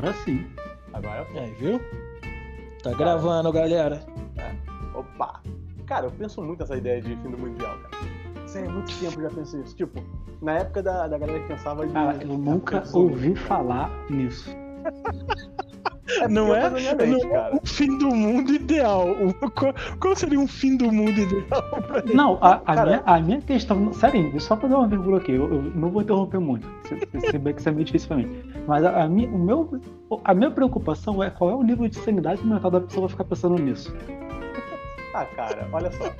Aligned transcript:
Agora 0.00 0.14
sim. 0.24 0.46
Agora 0.94 1.26
foi. 1.26 1.40
Aí, 1.40 1.50
viu? 1.52 1.78
Tá 2.82 2.90
gravando, 2.94 3.52
galera. 3.52 4.00
Opa! 4.94 5.42
Cara, 5.84 6.06
eu 6.06 6.10
penso 6.10 6.40
muito 6.40 6.60
nessa 6.60 6.74
ideia 6.74 7.02
de 7.02 7.14
fim 7.16 7.30
do 7.30 7.36
mundial, 7.36 7.76
cara. 7.80 8.48
Sério, 8.48 8.70
há 8.70 8.72
muito 8.72 8.98
tempo 8.98 9.20
eu 9.20 9.28
já 9.28 9.36
pensei 9.36 9.60
isso. 9.60 9.76
Tipo, 9.76 10.02
na 10.40 10.60
época 10.60 10.82
da, 10.82 11.06
da 11.06 11.18
galera 11.18 11.40
que 11.40 11.48
pensava 11.48 11.86
de. 11.86 11.92
Cara, 11.92 12.16
eu 12.22 12.38
nunca 12.38 12.82
ouvi 12.94 13.36
falar 13.36 13.90
nisso. 14.08 14.48
Não 16.28 16.54
é, 16.54 16.68
mente, 16.70 16.94
não 17.06 17.36
é 17.36 17.50
o 17.62 17.66
fim 17.66 17.96
do 17.98 18.08
mundo 18.14 18.52
ideal. 18.52 19.08
O- 19.10 19.50
Qual, 19.50 19.74
qual 20.00 20.16
seria 20.16 20.38
um 20.38 20.46
fim 20.46 20.76
do 20.76 20.90
mundo 20.92 21.18
ideal 21.18 21.62
pra 21.86 21.98
ele? 21.98 22.14
Não, 22.14 22.38
a, 22.40 22.60
a 22.66 22.84
minha, 22.84 23.02
a 23.06 23.20
minha 23.20 23.40
questão. 23.40 23.92
Sério, 23.92 24.40
só 24.40 24.56
pra 24.56 24.68
dar 24.68 24.78
uma 24.78 24.88
vírgula 24.88 25.18
aqui, 25.18 25.32
eu, 25.32 25.52
eu 25.52 25.62
não 25.74 25.90
vou 25.90 26.02
interromper 26.02 26.38
muito. 26.40 26.66
Se, 26.88 27.30
se 27.30 27.38
bem 27.38 27.54
que 27.54 27.60
isso 27.60 27.68
é 27.68 27.72
meio 27.72 27.84
difícil 27.84 28.08
pra 28.08 28.16
mim. 28.18 28.42
Mas 28.66 28.84
a, 28.84 29.04
a 29.04 29.08
minha, 29.08 29.28
o 29.28 29.38
meu, 29.38 29.80
a 30.24 30.34
minha 30.34 30.50
preocupação 30.50 31.22
é 31.22 31.30
qual 31.30 31.50
é 31.50 31.54
o 31.54 31.62
nível 31.62 31.88
de 31.88 31.96
sanidade 31.96 32.44
mental 32.46 32.70
da 32.70 32.80
pessoa 32.80 33.08
ficar 33.08 33.24
pensando 33.24 33.56
nisso. 33.56 33.94
Ah, 35.12 35.24
cara, 35.24 35.66
olha 35.72 35.90
só. 35.90 36.12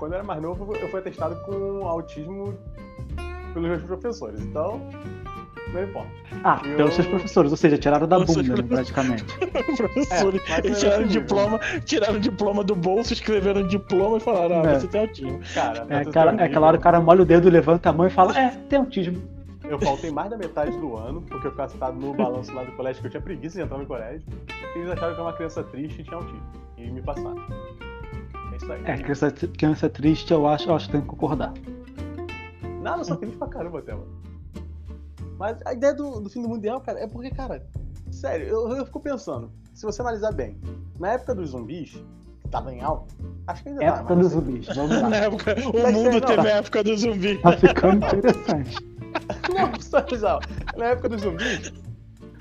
Quando 0.00 0.12
eu 0.12 0.18
era 0.18 0.26
mais 0.26 0.42
novo, 0.42 0.74
eu 0.74 0.88
fui 0.88 0.98
atestado 0.98 1.36
com 1.46 1.86
autismo 1.86 2.52
pelos 3.54 3.68
meus 3.68 3.82
professores. 3.84 4.40
Então, 4.40 4.80
não 5.72 5.82
importa. 5.82 6.10
Ah, 6.44 6.60
Eu- 6.64 6.76
pelos 6.76 6.94
seus 6.94 7.06
professores, 7.06 7.50
ou 7.50 7.56
seja, 7.56 7.76
tiraram 7.78 8.06
da 8.06 8.18
bunda, 8.20 8.42
né, 8.42 8.62
praticamente. 8.62 9.24
Professor, 9.76 10.34
É, 10.48 10.60
tiraram 10.60 11.04
o 11.04 11.08
diploma, 11.08 11.58
tiraram 11.84 12.14
o 12.14 12.20
diploma 12.20 12.64
do 12.64 12.74
bolso, 12.74 13.12
escreveram 13.12 13.62
o 13.62 13.68
diploma 13.68 14.16
e 14.16 14.20
falaram: 14.20 14.62
Ah, 14.62 14.70
É. 14.70 14.78
você 14.80 14.86
tem 14.86 15.00
autismo. 15.00 15.40
Cara, 15.54 15.86
É, 15.88 15.96
um 15.96 16.40
é 16.40 16.44
aquela 16.44 16.66
hora 16.68 16.76
que 16.76 16.80
o 16.80 16.84
cara 16.84 17.00
molha 17.00 17.22
o 17.22 17.24
dedo, 17.24 17.48
levanta 17.48 17.90
a 17.90 17.92
mão 17.92 18.06
e 18.06 18.10
fala: 18.10 18.38
É, 18.38 18.50
tem 18.68 18.78
autismo. 18.78 19.20
Eu 19.68 19.80
faltei 19.80 20.12
mais 20.12 20.30
da 20.30 20.36
metade 20.36 20.70
do 20.78 20.96
ano, 20.96 21.22
porque 21.22 21.48
eu 21.48 21.50
ficava 21.50 21.68
sentado 21.68 21.98
no 21.98 22.14
balanço 22.14 22.54
lá 22.54 22.62
do 22.62 22.70
colégio, 22.72 23.00
que 23.00 23.08
eu 23.08 23.10
tinha 23.10 23.20
preguiça 23.20 23.58
de 23.58 23.64
entrar 23.64 23.78
no 23.78 23.86
colégio. 23.86 24.22
E 24.76 24.78
eles 24.78 24.90
acharam 24.92 25.14
que 25.14 25.20
eu 25.20 25.24
era 25.24 25.30
uma 25.30 25.32
criança 25.32 25.62
triste 25.64 26.00
e 26.02 26.04
tinha 26.04 26.16
autismo. 26.16 26.42
E 26.78 26.88
me 26.88 27.02
passaram. 27.02 27.36
É 28.52 28.56
isso 28.56 28.72
aí. 28.72 28.80
É, 28.84 28.96
criança, 28.98 29.30
criança 29.32 29.88
triste, 29.88 30.32
eu 30.32 30.46
acho, 30.46 30.68
eu 30.70 30.76
acho 30.76 30.86
que 30.86 30.92
tem 30.92 31.00
que 31.00 31.06
concordar. 31.08 31.52
Nada, 32.80 33.00
eu 33.00 33.04
sou 33.04 33.16
triste 33.16 33.36
pra 33.36 33.48
caramba 33.48 33.80
até, 33.80 33.92
mano. 33.92 34.06
Mas 35.38 35.58
a 35.64 35.72
ideia 35.72 35.94
do, 35.94 36.20
do 36.20 36.30
fim 36.30 36.42
do 36.42 36.48
mundial, 36.48 36.80
cara, 36.80 37.00
é 37.00 37.06
porque, 37.06 37.30
cara, 37.30 37.64
sério, 38.10 38.46
eu, 38.46 38.70
eu 38.76 38.86
fico 38.86 39.00
pensando, 39.00 39.50
se 39.74 39.84
você 39.84 40.00
analisar 40.02 40.32
bem, 40.32 40.58
na 40.98 41.12
época 41.12 41.34
dos 41.34 41.50
zumbis, 41.50 42.02
que 42.42 42.48
tava 42.50 42.72
em 42.72 42.80
alta, 42.80 43.14
acho 43.46 43.62
que 43.62 43.68
ainda 43.68 43.80
tá, 43.80 43.86
Época 43.86 44.16
dos 44.16 44.32
zumbis, 44.32 44.66
vamos 44.74 44.90
lá. 45.02 45.08
Na 45.08 45.16
época, 45.16 45.54
o 45.74 45.82
Mas 45.82 45.94
mundo 45.94 46.10
não. 46.12 46.20
teve 46.20 46.48
a 46.48 46.56
época 46.56 46.84
do 46.84 46.96
zumbi. 46.96 47.38
Tá 47.38 47.52
ficando 47.52 48.06
interessante. 48.06 48.76
Não, 49.54 49.80
só 49.80 49.98
analisar. 49.98 50.38
Na 50.76 50.84
época 50.86 51.08
dos 51.10 51.22
zumbis, 51.22 51.72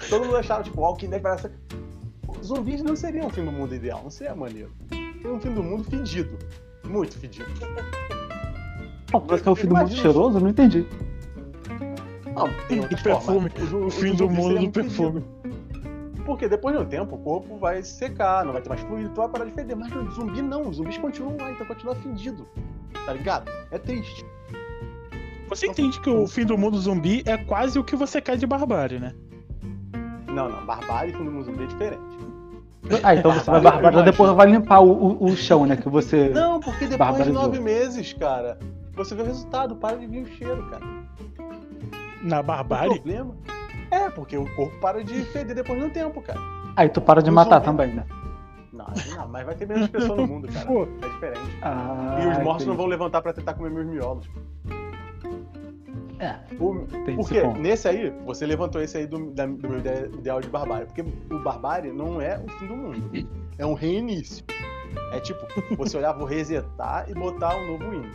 todo 0.09 0.25
mundo 0.25 0.37
achava, 0.37 0.63
tipo, 0.63 0.79
Walking 0.81 1.09
Dead 1.09 1.21
parece. 1.21 1.49
Zumbis 2.43 2.81
não 2.83 2.95
seriam 2.95 3.27
o 3.27 3.29
fim 3.29 3.43
do 3.43 3.51
mundo 3.51 3.73
ideal, 3.73 4.01
não 4.03 4.09
seria 4.09 4.35
maneiro. 4.35 4.71
Seria 4.89 5.33
um 5.33 5.39
fim 5.39 5.53
do 5.53 5.63
mundo 5.63 5.83
fedido. 5.83 6.37
Muito 6.85 7.17
fedido. 7.17 7.49
Pô, 9.11 9.19
parece 9.21 9.43
que 9.43 9.49
é 9.49 9.51
o 9.51 9.55
fim 9.55 9.67
do 9.67 9.75
mundo 9.75 9.91
cheiroso, 9.91 10.37
eu 10.37 10.41
não 10.41 10.49
entendi. 10.49 10.85
Não, 12.35 12.49
tem 12.67 12.79
outras 12.81 13.01
perfume. 13.01 13.49
formas. 13.49 13.71
O, 13.71 13.85
O 13.85 13.89
fim 13.91 14.13
do 14.13 14.29
mundo 14.29 14.59
do 14.59 14.71
perfume. 14.71 15.23
Porque 16.25 16.49
depois 16.49 16.75
de 16.75 16.81
um 16.81 16.85
tempo 16.85 17.15
o 17.15 17.19
corpo 17.19 17.57
vai 17.57 17.83
secar, 17.83 18.43
não 18.43 18.51
vai 18.51 18.61
ter 18.61 18.69
mais 18.69 18.81
fluido, 18.81 19.09
tu 19.09 19.17
vai 19.17 19.29
parar 19.29 19.45
de 19.45 19.51
feder. 19.51 19.77
Mas 19.77 19.91
no 19.91 20.11
zumbi 20.11 20.41
não, 20.41 20.67
os 20.67 20.77
zumbis 20.77 20.97
continuam 20.97 21.37
lá, 21.39 21.51
então 21.51 21.65
continua 21.65 21.95
fedido. 21.95 22.47
Tá 23.05 23.13
ligado? 23.13 23.49
É 23.71 23.77
triste. 23.77 24.25
Você 25.47 25.67
entende 25.67 25.99
que 26.01 26.09
o 26.09 26.27
fim 26.27 26.43
do 26.43 26.57
mundo 26.57 26.77
zumbi 26.79 27.21
é 27.25 27.37
quase 27.37 27.77
o 27.77 27.83
que 27.83 27.95
você 27.95 28.19
quer 28.19 28.35
de 28.35 28.47
barbárie, 28.47 28.99
né? 28.99 29.13
Não, 30.27 30.49
não, 30.49 30.65
barbárie 30.65 31.13
e 31.13 31.15
fim 31.15 31.23
do 31.23 31.31
mundo 31.31 31.45
zumbi 31.45 31.63
é 31.63 31.67
diferente. 31.67 32.01
Ah, 33.03 33.15
então 33.15 33.31
você 33.31 33.49
vai 33.49 33.61
barbarizar, 33.61 34.05
depois 34.05 34.31
vai 34.31 34.47
limpar 34.47 34.79
o, 34.79 34.91
o, 34.91 35.25
o 35.25 35.35
chão, 35.35 35.65
né? 35.65 35.75
Que 35.75 35.89
você. 35.89 36.29
Não, 36.29 36.59
porque 36.59 36.87
depois 36.87 37.23
de 37.23 37.31
nove 37.31 37.59
meses, 37.59 38.13
cara, 38.13 38.59
você 38.93 39.15
vê 39.15 39.23
o 39.23 39.25
resultado, 39.25 39.75
para 39.75 39.97
de 39.97 40.07
vir 40.07 40.23
o 40.23 40.27
cheiro, 40.27 40.67
cara. 40.69 40.85
Na 42.25 42.39
O 42.39 42.43
barbárie? 42.43 42.95
problema 42.95 43.35
é 43.91 44.09
porque 44.09 44.37
o 44.37 44.45
corpo 44.55 44.77
para 44.79 45.03
de 45.03 45.23
feder 45.25 45.55
depois 45.55 45.79
de 45.79 45.85
um 45.85 45.89
tempo, 45.89 46.21
cara. 46.21 46.39
Aí 46.75 46.89
tu 46.89 46.99
para 47.01 47.21
de 47.21 47.29
O 47.29 47.33
matar 47.33 47.55
zumbi- 47.63 47.65
também, 47.65 47.93
né? 47.95 48.05
Não, 48.73 48.87
não, 49.15 49.27
mas 49.29 49.45
vai 49.45 49.55
ter 49.55 49.67
menos 49.67 49.87
pessoas 49.87 50.17
no 50.19 50.27
mundo, 50.27 50.47
cara. 50.51 50.65
Pô. 50.65 50.83
É 51.01 51.07
diferente. 51.09 51.57
Ah, 51.61 52.17
E 52.21 52.27
os 52.27 52.37
mortos 52.39 52.63
entendi. 52.63 52.65
não 52.69 52.75
vão 52.75 52.85
levantar 52.87 53.21
pra 53.21 53.31
tentar 53.31 53.53
comer 53.53 53.69
meus 53.71 53.85
miolos. 53.87 54.27
É, 56.19 56.35
O- 56.59 56.85
Porque 57.17 57.43
nesse 57.59 57.87
aí, 57.87 58.09
você 58.25 58.45
levantou 58.45 58.81
esse 58.81 58.97
aí 58.97 59.05
do, 59.05 59.31
da- 59.31 59.45
do 59.45 59.69
meu 59.69 59.79
ide- 59.79 60.17
ideal 60.17 60.39
de 60.39 60.47
barbárie. 60.47 60.85
Porque 60.85 61.01
o 61.01 61.39
barbárie 61.39 61.91
não 61.91 62.21
é 62.21 62.37
o 62.39 62.49
fim 62.57 62.67
do 62.67 62.75
mundo. 62.75 63.09
É 63.57 63.65
um 63.65 63.73
reinício. 63.73 64.43
É 65.13 65.19
tipo, 65.21 65.39
você 65.77 65.95
olhar, 65.95 66.11
vou 66.11 66.25
resetar 66.27 67.09
e 67.09 67.13
botar 67.13 67.55
um 67.55 67.67
novo 67.67 67.93
hino. 67.93 68.11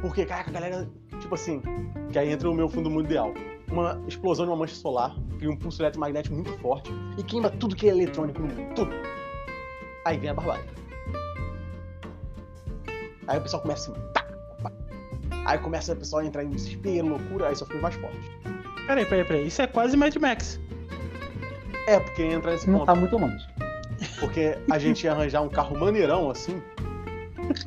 Porque, 0.00 0.24
caraca, 0.24 0.50
a 0.50 0.52
galera, 0.52 0.88
tipo 1.32 1.34
assim, 1.34 1.62
que 2.10 2.18
aí 2.18 2.30
entra 2.30 2.50
o 2.50 2.54
meu 2.54 2.68
fundo 2.68 2.90
mundial. 2.90 3.32
Uma 3.70 3.98
explosão 4.06 4.44
de 4.44 4.50
uma 4.50 4.56
mancha 4.56 4.74
solar, 4.74 5.16
cria 5.38 5.50
um 5.50 5.56
pulso 5.56 5.80
eletromagnético 5.80 6.34
muito 6.34 6.52
forte 6.58 6.90
e 7.16 7.22
queima 7.22 7.48
tudo 7.48 7.74
que 7.74 7.88
é 7.88 7.92
eletrônico 7.92 8.42
no 8.42 8.48
mundo. 8.48 8.74
Tudo. 8.74 8.90
Aí 10.04 10.18
vem 10.18 10.28
a 10.28 10.34
barbárie. 10.34 10.64
Aí 13.26 13.38
o 13.38 13.40
pessoal 13.40 13.62
começa 13.62 13.90
assim. 13.90 14.00
Tá, 14.12 14.26
pá. 14.62 14.72
Aí 15.46 15.58
começa 15.58 15.94
o 15.94 15.96
pessoal 15.96 16.20
a 16.22 16.26
entrar 16.26 16.44
em 16.44 16.50
desespero, 16.50 17.08
loucura, 17.08 17.48
aí 17.48 17.56
só 17.56 17.64
fica 17.64 17.78
mais 17.78 17.94
forte. 17.94 18.18
Peraí, 18.86 19.06
peraí, 19.06 19.24
peraí. 19.24 19.46
Isso 19.46 19.62
é 19.62 19.66
quase 19.66 19.96
Mad 19.96 20.14
Max. 20.16 20.60
É, 21.86 21.98
porque 21.98 22.22
entra 22.24 22.50
nesse 22.52 22.68
não 22.68 22.80
ponto. 22.80 22.86
tá 22.86 22.94
muito 22.94 23.16
longe. 23.16 23.46
Porque 24.20 24.58
a 24.70 24.78
gente 24.78 25.04
ia 25.04 25.12
arranjar 25.12 25.40
um 25.40 25.48
carro 25.48 25.78
maneirão 25.78 26.30
assim. 26.30 26.60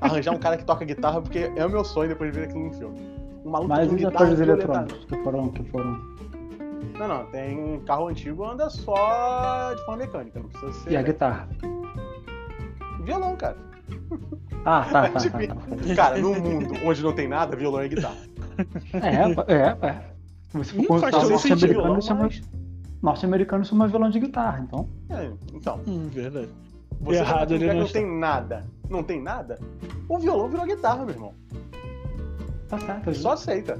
Arranjar 0.02 0.34
um 0.34 0.38
cara 0.38 0.56
que 0.56 0.66
toca 0.66 0.86
guitarra, 0.86 1.20
porque 1.22 1.52
é 1.56 1.66
o 1.66 1.70
meu 1.70 1.84
sonho 1.84 2.10
depois 2.10 2.32
de 2.32 2.40
ver 2.40 2.46
aquilo 2.46 2.66
no 2.66 2.74
filme. 2.74 3.15
Um 3.46 3.52
maluco 3.52 3.70
Mas 3.70 3.92
e 3.94 4.06
atores 4.06 4.40
eletrônicos 4.40 5.06
que 5.06 5.18
foram, 5.24 5.50
que 5.50 5.64
foram. 5.66 6.16
Não, 6.98 7.08
não, 7.08 7.26
tem 7.28 7.80
carro 7.82 8.08
antigo 8.08 8.44
anda 8.46 8.70
só 8.70 9.74
de 9.74 9.86
forma 9.86 9.98
mecânica, 10.04 10.40
não 10.40 10.50
precisa 10.50 10.74
ser. 10.74 10.92
E 10.92 10.98
a 10.98 11.02
guitarra? 11.04 11.48
Violão, 13.04 13.36
cara. 13.36 13.58
Ah, 14.66 14.86
tá, 14.92 15.04
tá, 15.10 15.10
tá. 15.10 15.20
Tipo, 15.20 15.38
tá. 15.48 15.96
Cara, 15.96 16.18
num 16.18 16.40
mundo 16.40 16.74
onde 16.84 17.04
não 17.04 17.14
tem 17.14 17.28
nada, 17.28 17.56
violão 17.56 17.82
é 17.82 17.88
guitarra. 17.88 18.18
É, 18.94 19.54
é, 19.54 19.88
é. 19.88 20.64
Se 20.64 20.72
for 20.74 20.78
Não 20.78 20.86
contar 20.88 21.12
faz 21.12 21.16
todo 21.24 21.30
norte-americano, 21.32 22.02
chama. 22.02 22.24
mas- 22.24 22.42
Norte-americano 23.04 23.66
chama 23.66 23.88
violão 23.88 24.10
de 24.10 24.20
guitarra, 24.20 24.62
então. 24.68 24.90
É, 25.10 25.30
então, 25.54 25.80
Hum, 25.86 26.08
verdade. 26.12 26.50
você 27.02 27.20
Errado 27.20 27.54
ele 27.54 27.68
não 27.68 27.82
não 27.82 27.88
tem 27.88 28.06
nada, 28.20 28.66
não 28.90 29.04
tem 29.04 29.22
nada, 29.22 29.60
o 30.10 30.18
violão 30.18 30.48
virou 30.50 30.66
guitarra, 30.66 31.06
meu 31.06 31.14
irmão. 31.14 31.34
Tá 32.68 32.80
certo. 32.80 33.14
Só 33.14 33.34
aceita. 33.34 33.80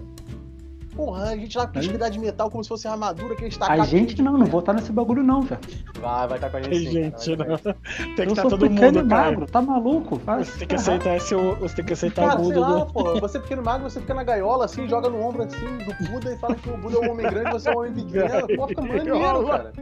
Porra, 0.96 1.24
a 1.32 1.36
gente 1.36 1.58
lá 1.58 1.70
espirrar 1.76 2.10
de 2.10 2.18
metal 2.18 2.50
como 2.50 2.64
se 2.64 2.70
fosse 2.70 2.88
armadura 2.88 3.36
que 3.36 3.42
a 3.42 3.50
gente 3.50 3.60
tá 3.60 3.70
A 3.70 3.80
gente 3.84 4.22
não, 4.22 4.38
não 4.38 4.46
vou 4.46 4.62
estar 4.62 4.72
nesse 4.72 4.94
bagulho 4.94 5.22
não, 5.22 5.42
velho. 5.42 5.60
Vai, 6.00 6.26
vai 6.26 6.38
estar 6.38 6.50
com 6.50 6.56
a 6.56 6.62
gente 6.62 6.72
Tem 6.72 6.86
sim. 6.86 6.92
gente, 6.94 7.36
cara, 7.38 7.50
não. 7.50 7.58
tá 7.58 7.74
Tem 7.74 8.16
que 8.16 8.22
Eu 8.22 8.28
estar 8.30 8.42
sou 8.44 8.52
todo 8.52 8.62
pequeno 8.62 8.86
mundo, 9.00 9.06
e 9.06 9.10
cara. 9.10 9.24
magro, 9.32 9.46
tá 9.46 9.62
maluco? 9.62 10.16
Vai 10.20 10.46
Você 10.46 10.60
tem 10.60 10.68
que 10.70 10.76
aceitar 10.76 11.18
esse, 11.18 11.36
você 11.36 11.76
tem 11.76 11.84
que 11.86 11.92
aceitar 11.92 12.30
Cara, 12.30 12.40
o 12.40 12.46
sei 12.46 12.54
mundo 12.56 12.62
lá, 12.62 12.80
do. 12.86 12.94
pô, 12.94 13.20
você 13.20 13.38
é 13.38 13.42
pequeno 13.42 13.62
magro, 13.62 13.90
você 13.90 14.00
fica 14.00 14.14
na 14.14 14.24
gaiola 14.24 14.64
assim, 14.64 14.88
joga 14.88 15.10
no 15.10 15.20
ombro 15.22 15.44
assim 15.44 15.66
do 15.80 16.10
Buda 16.10 16.34
e 16.34 16.38
fala 16.38 16.56
que 16.56 16.70
o 16.70 16.78
Buda 16.78 16.96
é 16.96 17.08
o 17.08 17.12
homem 17.12 17.30
grande 17.30 17.50
e 17.50 17.52
você 17.52 17.70
é 17.70 17.74
o 17.74 17.78
homem 17.80 17.92
pequeno. 17.94 18.48
Pô, 18.56 18.68
fica 18.70 18.82
maneiro, 18.82 19.48
cara. 19.48 19.74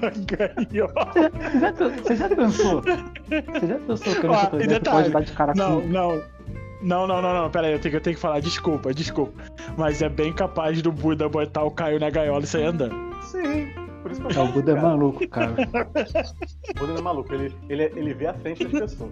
na 0.00 0.10
gaiola. 0.26 1.12
Você 1.52 1.60
já, 1.60 1.72
você 2.02 2.16
já 2.16 2.28
pensou? 2.28 2.82
Você 2.82 3.66
já 3.68 3.78
pensou 3.86 4.14
que 4.16 4.26
eu 4.26 4.30
Ó, 4.32 4.34
não 4.42 4.50
tô 4.50 4.56
você 4.58 4.66
detalhe, 4.66 4.96
pode 4.96 5.10
dar 5.12 5.20
de 5.20 5.32
cara 5.32 5.54
Não, 5.54 5.80
não. 5.86 6.39
Não, 6.82 7.06
não, 7.06 7.20
não, 7.20 7.34
não, 7.34 7.50
pera 7.50 7.66
aí, 7.66 7.72
eu 7.74 7.78
tenho, 7.78 7.94
eu 7.96 8.00
tenho 8.00 8.16
que 8.16 8.22
falar, 8.22 8.40
desculpa, 8.40 8.92
desculpa. 8.94 9.42
Mas 9.76 10.00
é 10.02 10.08
bem 10.08 10.32
capaz 10.32 10.80
do 10.80 10.90
Buda 10.90 11.28
botar 11.28 11.62
o 11.64 11.70
Caio 11.70 12.00
na 12.00 12.08
gaiola 12.10 12.42
e 12.44 12.46
sair 12.46 12.64
andando. 12.64 12.94
Sim. 13.24 13.68
Por 14.02 14.10
isso 14.10 14.20
que 14.22 14.26
eu 14.28 14.30
É, 14.30 14.32
o 14.32 14.34
falo, 14.36 14.52
Buda 14.52 14.72
é 14.72 14.80
maluco, 14.80 15.28
cara. 15.28 15.52
O 15.52 16.78
Buda 16.78 16.92
não 16.94 16.96
é 16.98 17.02
maluco, 17.02 17.34
ele, 17.34 17.54
ele, 17.68 17.82
ele 17.94 18.14
vê 18.14 18.26
a 18.28 18.34
frente 18.34 18.64
das 18.66 18.92
pessoas. 18.92 19.10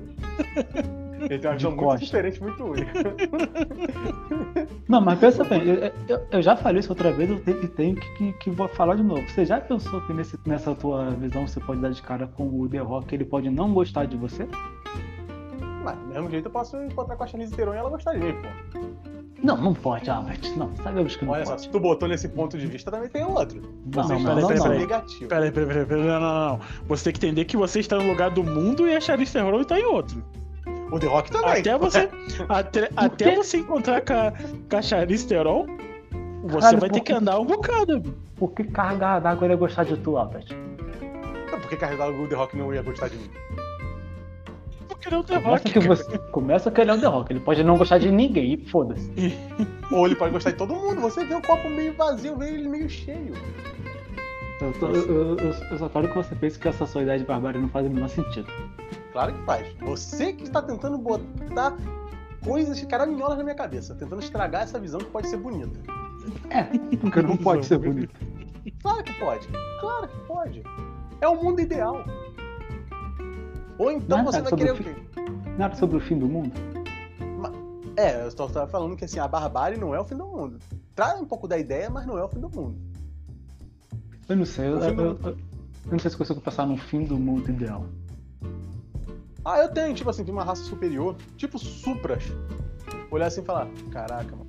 Ele 1.21 1.39
tem 1.41 1.51
uma 1.51 1.57
visão 1.57 1.73
muito 1.77 1.99
diferente, 2.01 2.41
muito 2.43 2.65
única. 2.65 2.93
Não, 4.89 5.01
mas 5.01 5.19
pensa 5.19 5.45
bem, 5.45 5.63
eu, 5.67 5.93
eu- 6.09 6.27
eu 6.31 6.41
já 6.43 6.57
falei 6.57 6.81
isso 6.81 6.91
outra 6.91 7.13
vez 7.13 7.29
eu 7.29 7.41
tenho, 7.41 7.63
e 7.65 7.69
tenho 7.69 7.95
que, 7.97 8.15
que, 8.17 8.33
que 8.35 8.51
vou 8.51 8.69
falar 8.69 8.95
de 8.95 9.03
novo. 9.03 9.23
Você 9.29 9.45
já 9.45 9.61
pensou 9.61 10.01
que 10.03 10.13
nesse, 10.15 10.39
nessa 10.47 10.75
tua 10.75 11.11
visão 11.11 11.47
você 11.47 11.61
pode 11.61 11.81
dar 11.81 11.91
de 11.91 12.01
cara 12.01 12.27
com 12.27 12.45
o 12.49 12.69
The 12.69 12.79
Rock, 12.79 13.15
ele 13.15 13.25
pode 13.25 13.51
não 13.51 13.75
gostar 13.75 14.07
de 14.07 14.17
você? 14.17 14.49
Mas 15.95 15.99
do 15.99 16.07
mesmo 16.07 16.31
jeito 16.31 16.47
eu 16.47 16.51
posso 16.51 16.77
encontrar 16.83 17.17
com 17.17 17.25
a 17.25 17.27
Charlize 17.27 17.55
Theron 17.55 17.75
e 17.75 17.77
ela 17.77 17.91
gostar 17.91 18.13
de 18.15 18.19
mim, 18.21 18.35
pô. 18.35 18.79
Não, 19.43 19.57
não 19.57 19.73
pode, 19.73 20.11
Albert. 20.11 20.41
Não, 20.57 20.75
sabemos 20.77 21.15
que 21.15 21.25
não 21.25 21.33
Olha 21.33 21.45
só, 21.45 21.53
pode. 21.53 21.63
se 21.63 21.69
tu 21.69 21.79
botou 21.79 22.09
nesse 22.09 22.29
ponto 22.29 22.59
de 22.59 22.67
vista, 22.67 22.91
também 22.91 23.09
tem 23.09 23.25
outro. 23.25 23.63
Não, 23.95 24.03
Você 24.03 24.13
não, 24.15 24.21
não, 24.21 24.35
peraí, 24.35 24.59
não. 24.59 24.63
peraí. 24.65 24.79
negativo. 24.81 25.29
Pera 25.29 25.45
aí, 25.45 25.53
pera 25.53 25.67
aí, 25.67 25.69
pera 25.69 25.81
aí, 25.81 25.87
pera 25.87 26.01
aí, 26.01 26.07
não, 26.09 26.21
não, 26.21 26.49
não. 26.49 26.61
Você 26.89 27.05
tem 27.05 27.13
que 27.13 27.27
entender 27.27 27.45
que 27.45 27.57
você 27.57 27.81
está 27.81 27.97
no 27.97 28.09
lugar 28.09 28.31
do 28.31 28.43
mundo 28.43 28.89
e 28.89 28.97
a 28.97 29.01
Charlize 29.01 29.33
Theron 29.33 29.61
está 29.61 29.79
em 29.79 29.85
outro. 29.85 30.23
O 30.91 30.99
The 30.99 31.07
Rock 31.07 31.31
também. 31.31 31.61
Até 31.61 31.79
você, 31.79 32.11
até, 32.49 32.91
até 32.97 33.37
você 33.37 33.59
encontrar 33.59 34.01
com 34.01 34.13
a, 34.15 34.33
com 34.69 34.77
a 34.77 34.83
Charlize 34.83 35.27
Theron, 35.29 35.67
Você 36.45 36.59
Caralho, 36.59 36.81
vai 36.81 36.91
ter 36.91 37.01
que 37.01 37.13
andar 37.13 37.39
um 37.39 37.45
bocado. 37.45 38.03
Por 38.37 38.51
que 38.53 38.65
carga 38.65 39.21
d'água 39.21 39.47
ele 39.47 39.55
ia 39.55 39.59
gostar 39.59 39.85
de 39.85 39.97
tu, 39.99 40.17
Albert? 40.17 40.47
Por 41.51 41.69
que 41.69 41.77
carregar 41.77 42.09
o 42.11 42.27
The 42.27 42.35
Rock 42.35 42.57
não 42.57 42.73
ia 42.75 42.83
gostar 42.83 43.09
de 43.09 43.17
mim? 43.19 43.31
Não 45.11 45.23
tem 45.23 45.41
Começa 45.41 45.63
rock. 45.65 45.73
que, 45.73 45.79
você, 45.81 46.19
começa 46.33 46.71
que 46.71 46.81
ele 46.81 46.91
é 46.91 46.95
o 46.95 47.01
The 47.01 47.07
Rock. 47.07 47.33
Ele 47.33 47.41
pode 47.41 47.63
não 47.65 47.79
gostar 47.79 47.99
de 47.99 48.11
ninguém 48.11 48.59
foda-se. 48.67 49.11
Ou 49.93 50.07
ele 50.07 50.17
pode 50.17 50.33
gostar 50.33 50.51
de 50.51 50.57
todo 50.57 50.75
mundo. 50.75 51.01
Você 51.01 51.25
vê 51.25 51.35
o 51.35 51.41
copo 51.43 51.69
meio 51.71 51.95
vazio, 51.95 52.37
vê 52.37 52.51
ele 52.51 52.69
meio 52.69 52.89
cheio. 52.91 53.33
Eu, 54.61 54.73
tô- 54.73 54.89
eu- 54.89 55.37
eu- 55.39 55.55
eu- 55.71 55.79
só 55.79 55.89
quero 55.89 56.09
que 56.09 56.15
você 56.17 56.35
pense 56.35 56.59
que 56.59 56.67
essa 56.69 56.85
sua 56.85 57.03
ideia 57.03 57.19
de 57.19 57.25
barbárie 57.25 57.61
não 57.61 57.69
faz 57.69 57.87
o 57.87 57.91
menor 57.91 58.09
sentido. 58.09 58.49
Claro 59.13 59.33
que 59.33 59.43
faz. 59.45 59.67
Você 59.81 60.33
que 60.33 60.43
está 60.45 60.61
tentando 60.61 60.99
botar 60.99 61.77
coisas 62.45 62.83
caraminholas 62.85 63.39
na 63.39 63.45
minha 63.45 63.55
cabeça, 63.55 63.95
tentando 63.95 64.21
estragar 64.21 64.63
essa 64.63 64.79
visão 64.81 64.99
que 64.99 65.07
pode 65.07 65.29
ser 65.29 65.37
bonita. 65.37 65.79
É, 66.51 66.65
porque 66.97 67.23
não 67.23 67.37
pode 67.37 67.65
ser 67.67 67.79
bonito. 67.79 68.15
Claro 68.83 69.03
que 69.05 69.13
pode. 69.15 69.49
Claro 69.81 70.09
que 70.09 70.19
pode. 70.27 70.63
É 71.21 71.29
o 71.29 71.37
mundo 71.43 71.61
ideal. 71.61 72.05
Ou 73.79 73.91
então 73.93 74.19
Nada 74.19 74.33
você 74.33 74.43
vai 74.43 74.53
querer 74.53 74.73
o 74.73 74.77
quê? 74.77 74.95
Nada 75.57 75.75
sobre 75.77 75.97
o 75.97 76.01
fim 76.01 76.19
do 76.19 76.27
mundo. 76.29 76.53
É, 77.97 78.23
eu 78.23 78.29
estou 78.29 78.49
falando 78.49 78.97
que 78.97 79.05
assim, 79.05 79.19
a 79.19 79.27
barbárie 79.27 79.79
não 79.79 79.95
é 79.95 80.01
o 80.01 80.05
fim 80.05 80.17
do 80.17 80.27
mundo. 80.27 80.59
Traz 80.95 81.21
um 81.21 81.25
pouco 81.25 81.49
da 81.49 81.59
ideia, 81.59 81.91
mas 81.91 82.07
não 82.07 82.17
é 82.19 82.23
o 82.25 82.29
fim 82.29 82.39
do 82.41 82.49
mundo. 82.49 82.77
Eu 84.29 84.37
não 84.37 84.45
sei, 84.45 84.69
eu, 84.69 84.79
eu- 84.79 84.95
eu- 84.95 85.19
eu 85.25 85.37
não 85.93 85.99
sei 85.99 86.11
se 86.11 86.17
consigo 86.17 86.41
pensar 86.41 86.67
no 86.67 86.77
fim 86.77 87.05
do 87.05 87.17
mundo 87.17 87.51
ideal. 87.51 87.85
Ah, 89.45 89.59
eu 89.59 89.69
tenho, 89.73 89.95
tipo 89.95 90.11
assim, 90.11 90.25
tem 90.25 90.33
uma 90.33 90.45
raça 90.45 90.63
superior, 90.63 91.17
tipo 91.37 91.59
supras. 91.59 92.23
Olhar 93.11 93.27
assim 93.27 93.41
e 93.41 93.45
falar, 93.45 93.67
caraca, 93.91 94.31
mano, 94.37 94.47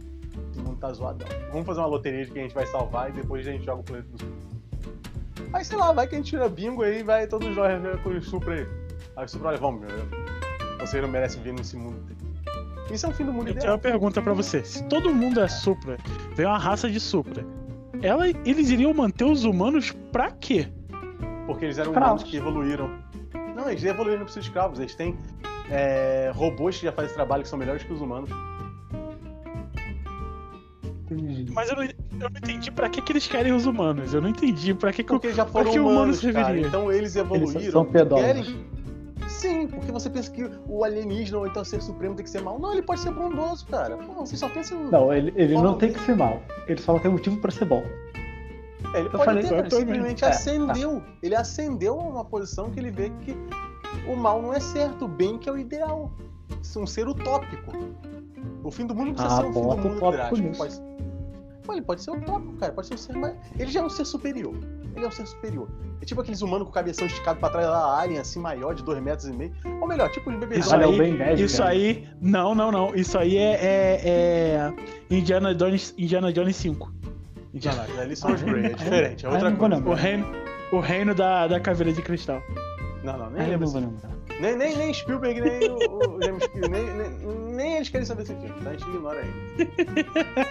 esse 0.51 0.59
mundo 0.61 0.77
tá 0.77 0.91
zoadão. 0.91 1.27
Vamos 1.51 1.65
fazer 1.65 1.79
uma 1.79 1.87
loteria 1.87 2.25
de 2.25 2.31
quem 2.31 2.41
a 2.41 2.45
gente 2.45 2.53
vai 2.53 2.65
salvar 2.67 3.09
e 3.09 3.13
depois 3.13 3.47
a 3.47 3.51
gente 3.51 3.63
joga 3.65 3.81
o 3.81 3.83
planeta 3.83 4.09
do 4.09 4.19
Sul. 4.19 4.33
Aí 5.53 5.63
sei 5.63 5.77
lá, 5.77 5.91
vai 5.93 6.07
que 6.07 6.15
a 6.15 6.17
gente 6.17 6.29
tira 6.29 6.49
bingo 6.49 6.83
aí 6.83 6.99
e 6.99 7.03
vai 7.03 7.25
todos 7.25 7.47
né, 7.55 7.97
com 8.03 8.09
o 8.09 8.21
Supra 8.21 8.55
aí. 8.55 8.67
Aí 9.19 9.25
o 9.25 9.27
Supra, 9.27 9.49
olha, 9.49 9.57
vamos, 9.57 9.81
meu. 9.81 9.89
Você 10.79 11.01
não 11.01 11.09
merece 11.09 11.37
viver 11.37 11.51
nesse 11.53 11.75
mundo. 11.75 11.99
Isso 12.89 13.05
é 13.05 13.09
um 13.09 13.11
fim 13.11 13.25
do 13.25 13.33
mundo 13.33 13.49
Eu 13.49 13.53
tenho 13.53 13.57
ideal. 13.63 13.73
uma 13.73 13.79
pergunta 13.79 14.21
pra 14.21 14.33
você. 14.33 14.63
Se 14.63 14.81
todo 14.85 15.13
mundo 15.13 15.41
é 15.41 15.47
Supra, 15.49 15.97
vem 16.35 16.45
uma 16.45 16.57
raça 16.57 16.89
de 16.89 16.99
Supra, 17.01 17.45
ela, 18.01 18.29
eles 18.29 18.69
iriam 18.69 18.93
manter 18.93 19.25
os 19.25 19.43
humanos 19.43 19.91
pra 20.13 20.31
quê? 20.31 20.69
Porque 21.45 21.65
eles 21.65 21.77
eram 21.77 21.91
Escravos. 21.91 22.21
humanos 22.21 22.31
que 22.31 22.37
evoluíram. 22.37 22.89
Não, 23.55 23.69
eles 23.69 23.83
evoluíram 23.83 24.23
para 24.23 24.29
ser 24.33 24.39
escravos. 24.39 24.79
Eles 24.79 24.95
têm 24.95 25.17
é, 25.69 26.31
robôs 26.33 26.77
que 26.77 26.85
já 26.85 26.91
fazem 26.93 27.13
trabalho 27.13 27.43
que 27.43 27.49
são 27.49 27.59
melhores 27.59 27.83
que 27.83 27.91
os 27.91 27.99
humanos. 27.99 28.29
Entendi. 31.11 31.51
Mas 31.51 31.69
eu 31.69 31.75
não, 31.75 31.83
eu 31.83 31.91
não 32.21 32.27
entendi 32.37 32.71
pra 32.71 32.87
que, 32.89 33.01
que 33.01 33.11
eles 33.11 33.27
querem 33.27 33.51
os 33.51 33.65
humanos. 33.65 34.13
Eu 34.13 34.21
não 34.21 34.29
entendi 34.29 34.73
pra 34.73 34.91
que, 34.93 35.03
que 35.03 35.09
Porque 35.09 35.27
eles 35.27 35.37
já 35.37 35.43
pra 35.43 35.51
foram 35.51 35.71
que 35.71 35.79
o 35.79 35.83
humano 35.83 35.97
humanos, 35.99 36.21
cara. 36.21 36.33
serviria? 36.33 36.67
Então 36.67 36.91
eles 36.91 37.15
evoluíram. 37.15 37.59
Eles 37.61 37.71
são 37.71 37.83
pedófilos. 37.85 38.47
querem- 38.47 38.69
Sim, 39.39 39.67
porque 39.67 39.89
você 39.89 40.09
pensa 40.09 40.29
que 40.29 40.51
o 40.67 40.83
alienígena 40.83 41.37
ou 41.37 41.47
então 41.47 41.61
o 41.61 41.65
ser 41.65 41.81
supremo 41.81 42.13
tem 42.13 42.25
que 42.25 42.29
ser 42.29 42.41
mal. 42.41 42.59
Não, 42.59 42.73
ele 42.73 42.81
pode 42.81 42.99
ser 42.99 43.11
bondoso, 43.11 43.65
cara. 43.67 43.95
Pô, 43.95 44.25
você 44.25 44.35
só 44.35 44.49
pensa 44.49 44.73
em. 44.75 44.89
Não, 44.91 45.13
ele, 45.13 45.31
ele 45.33 45.55
não 45.55 45.77
tem 45.77 45.93
que 45.93 45.99
ser 46.01 46.13
mal. 46.13 46.41
Ele 46.67 46.81
só 46.81 46.91
não 46.91 46.99
tem 46.99 47.09
motivo 47.09 47.37
pra 47.37 47.49
ser 47.49 47.63
bom. 47.63 47.81
É, 48.93 48.99
ele 48.99 49.07
eu 49.07 49.11
pode 49.11 49.23
falei 49.23 49.43
ter, 49.43 49.49
cara, 49.49 49.61
ele 49.61 49.71
simplesmente 49.71 50.25
É, 50.25 50.27
ascendeu. 50.27 51.01
Ele 51.23 51.35
ascendeu 51.35 51.97
a 51.97 52.03
uma 52.03 52.25
posição 52.25 52.69
que 52.69 52.81
ele 52.81 52.91
vê 52.91 53.11
que 53.21 53.33
o 54.11 54.15
mal 54.17 54.41
não 54.41 54.53
é 54.53 54.59
certo, 54.59 55.05
o 55.05 55.07
bem 55.07 55.37
que 55.37 55.47
é 55.47 55.53
o 55.53 55.57
ideal. 55.57 56.11
É 56.51 56.79
um 56.79 56.85
ser 56.85 57.07
utópico. 57.07 57.71
O 58.61 58.69
fim 58.69 58.85
do 58.85 58.93
mundo 58.93 59.07
não 59.07 59.13
precisa 59.13 59.35
Ah, 59.35 59.37
ser 59.37 59.47
um 59.47 59.53
fim 59.53 59.61
do 59.61 59.77
mundo 59.77 60.11
drástico. 60.11 60.57
Pode... 60.57 60.81
Pô, 61.63 61.73
ele 61.73 61.81
pode 61.81 62.03
ser 62.03 62.11
utópico, 62.11 62.53
cara. 62.57 62.73
Pode 62.73 62.87
ser 62.87 62.95
um 62.95 62.97
ser 62.97 63.15
mais. 63.15 63.37
Ele 63.57 63.71
já 63.71 63.79
é 63.79 63.83
um 63.83 63.89
ser 63.89 64.03
superior. 64.03 64.53
Ele 64.95 65.05
é 65.05 65.07
um 65.07 65.11
ser 65.11 65.25
superior. 65.27 65.67
É 66.01 66.05
tipo 66.05 66.21
aqueles 66.21 66.41
humanos 66.41 66.63
com 66.65 66.71
o 66.71 66.73
cabeção 66.73 67.05
esticado 67.07 67.39
pra 67.39 67.49
trás 67.49 67.67
lá, 67.67 67.99
alien 68.01 68.19
assim, 68.19 68.39
maior, 68.39 68.73
de 68.73 68.83
2 68.83 69.01
metros 69.01 69.27
e 69.27 69.33
meio. 69.33 69.51
Ou 69.81 69.87
melhor, 69.87 70.09
tipo 70.11 70.29
os 70.29 70.35
bebês. 70.37 70.65
Isso 70.65 70.75
aí, 70.75 71.17
10, 71.17 71.39
isso 71.39 71.63
aí. 71.63 72.07
Não, 72.21 72.55
não, 72.55 72.71
não. 72.71 72.95
Isso 72.95 73.17
aí 73.17 73.37
é, 73.37 73.53
é, 73.53 74.01
é 74.05 74.73
Indiana, 75.09 75.53
Jones, 75.53 75.93
Indiana 75.97 76.31
Jones 76.31 76.55
5. 76.55 76.87
Não, 76.87 77.09
Indiana- 77.53 77.85
não, 77.95 78.01
ali 78.01 78.15
são 78.15 78.33
os 78.33 78.41
Grey, 78.41 78.65
é 78.65 78.69
diferente, 78.69 79.25
é 79.25 79.29
Ah, 79.29 79.31
outra 79.33 79.51
coisa. 79.51 79.75
O 79.77 79.93
reino, 79.93 80.25
o 80.71 80.79
reino 80.79 81.15
da, 81.15 81.47
da 81.47 81.59
caveira 81.59 81.91
de 81.91 82.01
cristal. 82.01 82.41
Não, 83.03 83.17
não, 83.17 83.29
nem 83.29 83.43
Ah, 83.43 83.47
lembro 83.47 83.69
não. 83.79 83.93
Nem, 84.39 84.55
nem, 84.55 84.77
nem 84.77 84.93
Spielberg, 84.93 85.41
nem 85.41 85.69
o, 85.69 85.75
o 86.15 86.21
James 86.23 86.43
Spielberg, 86.43 86.91
nem, 86.91 87.09
nem, 87.09 87.55
nem 87.55 87.75
eles 87.75 87.89
querem 87.89 88.05
saber 88.05 88.21
esse 88.23 88.33
filme, 88.35 88.53
então 88.57 88.71
a 88.71 88.75
gente 88.75 88.87
ignora 88.87 89.19
ele. 89.19 89.67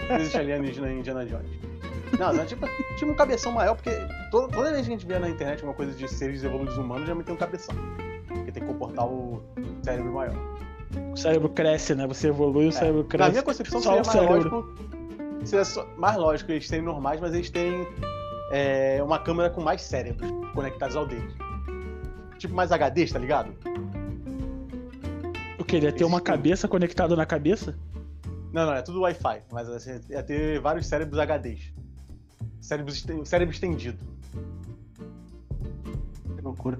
Não 0.09 0.15
existe 0.17 0.37
alienígena 0.37 0.91
em 0.91 0.99
Indiana 0.99 1.25
Jones. 1.25 1.49
Não, 2.17 2.33
não, 2.33 2.45
tipo, 2.45 2.65
tipo 2.97 3.11
um 3.11 3.15
cabeção 3.15 3.51
maior, 3.51 3.75
porque 3.75 3.91
toda, 4.31 4.47
toda 4.51 4.71
vez 4.71 4.85
que 4.87 4.93
a 4.93 4.97
gente 4.97 5.05
vê 5.05 5.19
na 5.19 5.29
internet 5.29 5.63
uma 5.63 5.73
coisa 5.73 5.93
de 5.93 6.07
seres 6.07 6.43
evoluídos 6.43 6.77
humanos, 6.77 7.07
já 7.07 7.15
tem 7.15 7.33
um 7.35 7.37
cabeção. 7.37 7.75
Porque 8.27 8.51
tem 8.51 8.63
que 8.63 8.67
comportar 8.69 9.05
o 9.05 9.41
cérebro 9.83 10.11
maior. 10.13 10.35
O 11.13 11.17
cérebro 11.17 11.49
cresce, 11.49 11.93
né? 11.93 12.07
Você 12.07 12.27
evolui, 12.29 12.67
o 12.67 12.71
cérebro 12.71 13.03
Na 13.03 13.07
cresce. 13.09 13.31
minha 13.31 13.43
concepção 13.43 13.79
Só 13.79 13.89
seria 13.89 14.01
o 14.01 14.05
mais 14.05 14.17
cérebro. 14.19 14.55
lógico. 14.55 15.45
Seria 15.45 15.65
só- 15.65 15.87
mais 15.97 16.17
lógico 16.17 16.51
eles 16.51 16.67
serem 16.67 16.83
normais, 16.83 17.19
mas 17.21 17.33
eles 17.33 17.49
terem 17.49 17.87
é, 18.51 19.01
uma 19.03 19.19
câmera 19.19 19.49
com 19.51 19.61
mais 19.61 19.81
cérebros 19.81 20.29
conectados 20.53 20.95
ao 20.95 21.05
deles. 21.05 21.31
Tipo 22.39 22.53
mais 22.55 22.71
HDs, 22.71 23.11
tá 23.11 23.19
ligado? 23.19 23.53
O 25.59 25.63
que? 25.63 25.75
Ele 25.75 25.85
ia 25.85 25.91
ter 25.91 26.03
uma 26.05 26.19
cabeça 26.21 26.67
conectada 26.67 27.15
na 27.15 27.25
cabeça? 27.25 27.77
Não, 28.51 28.65
não, 28.65 28.73
é 28.73 28.81
tudo 28.81 29.01
Wi-Fi, 29.01 29.41
mas 29.51 29.69
assim, 29.69 29.99
ia 30.09 30.23
ter 30.23 30.59
vários 30.59 30.87
cérebros 30.87 31.19
HDs. 31.19 31.71
Cérebros 32.61 32.95
esten- 32.97 33.25
cérebro 33.25 33.53
estendido. 33.53 33.97
Que 36.35 36.41
loucura. 36.41 36.77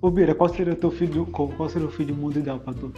Ô, 0.00 0.10
Bira, 0.10 0.34
qual 0.34 0.48
seria 0.52 0.72
o 0.72 0.76
teu 0.76 0.90
filho, 0.90 1.26
qual, 1.26 1.48
qual 1.48 1.68
seria 1.68 1.86
o 1.88 1.90
fim 1.90 2.04
de 2.04 2.12
mundo 2.12 2.38
ideal 2.38 2.58
pra 2.58 2.72
tu? 2.74 2.92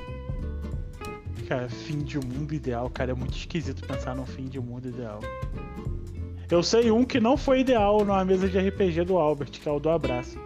Cara, 1.48 1.68
fim 1.68 1.98
de 1.98 2.18
mundo 2.18 2.54
ideal, 2.54 2.88
cara, 2.88 3.10
é 3.12 3.14
muito 3.14 3.36
esquisito 3.36 3.86
pensar 3.86 4.16
num 4.16 4.24
fim 4.24 4.44
de 4.46 4.58
mundo 4.58 4.88
ideal. 4.88 5.20
Eu 6.50 6.62
sei 6.62 6.90
um 6.90 7.04
que 7.04 7.20
não 7.20 7.36
foi 7.36 7.60
ideal 7.60 8.04
numa 8.04 8.24
mesa 8.24 8.48
de 8.48 8.58
RPG 8.58 9.04
do 9.04 9.18
Albert, 9.18 9.50
que 9.50 9.68
é 9.68 9.72
o 9.72 9.78
do 9.78 9.90
abraço. 9.90 10.38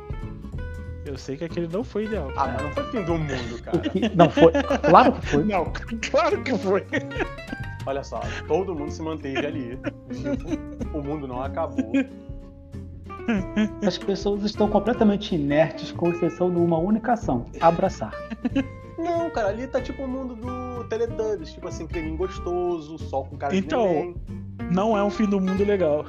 Eu 1.05 1.17
sei 1.17 1.37
que 1.37 1.45
aquele 1.45 1.69
não 1.69 1.83
foi 1.85 2.05
ideal. 2.05 2.31
Ah, 2.37 2.49
mas 2.49 2.63
não 2.63 2.73
foi 2.73 2.85
fim 2.91 3.03
do 3.05 3.15
mundo, 3.15 3.63
cara. 3.63 3.81
Não, 4.15 4.29
foi. 4.31 4.53
Claro 4.91 5.13
que 5.13 5.27
foi. 5.27 5.45
Não, 5.45 5.73
claro 6.11 6.43
que 6.43 6.59
foi. 6.59 6.85
Olha 7.87 8.03
só, 8.05 8.21
todo 8.47 8.75
mundo 8.75 8.91
se 8.91 9.01
manteve 9.03 9.47
ali. 9.47 9.79
O 10.93 11.03
mundo 11.03 11.27
não 11.27 11.43
acabou. 11.43 11.93
As 13.87 13.99
pessoas 13.99 14.43
estão 14.43 14.69
completamente 14.69 15.35
inertes, 15.35 15.93
com 15.93 16.09
exceção 16.11 16.51
de 16.51 16.57
uma 16.57 16.79
única 16.79 17.13
ação: 17.13 17.47
abraçar. 17.61 18.13
Não, 18.99 19.31
cara, 19.31 19.49
ali 19.51 19.69
tá 19.69 19.81
tipo 19.81 20.03
o 20.03 20.09
mundo 20.09 20.35
do 20.35 20.83
Teletubbies, 20.89 21.53
tipo 21.53 21.69
assim, 21.69 21.87
creminho 21.87 22.17
gostoso, 22.17 22.99
sol 22.99 23.27
com 23.27 23.37
cara 23.37 23.55
Então, 23.55 23.87
de 23.87 23.95
neném. 23.95 24.17
Não 24.73 24.99
é 24.99 25.05
um 25.05 25.09
fim 25.09 25.27
do 25.27 25.41
mundo 25.41 25.65
legal. 25.65 26.05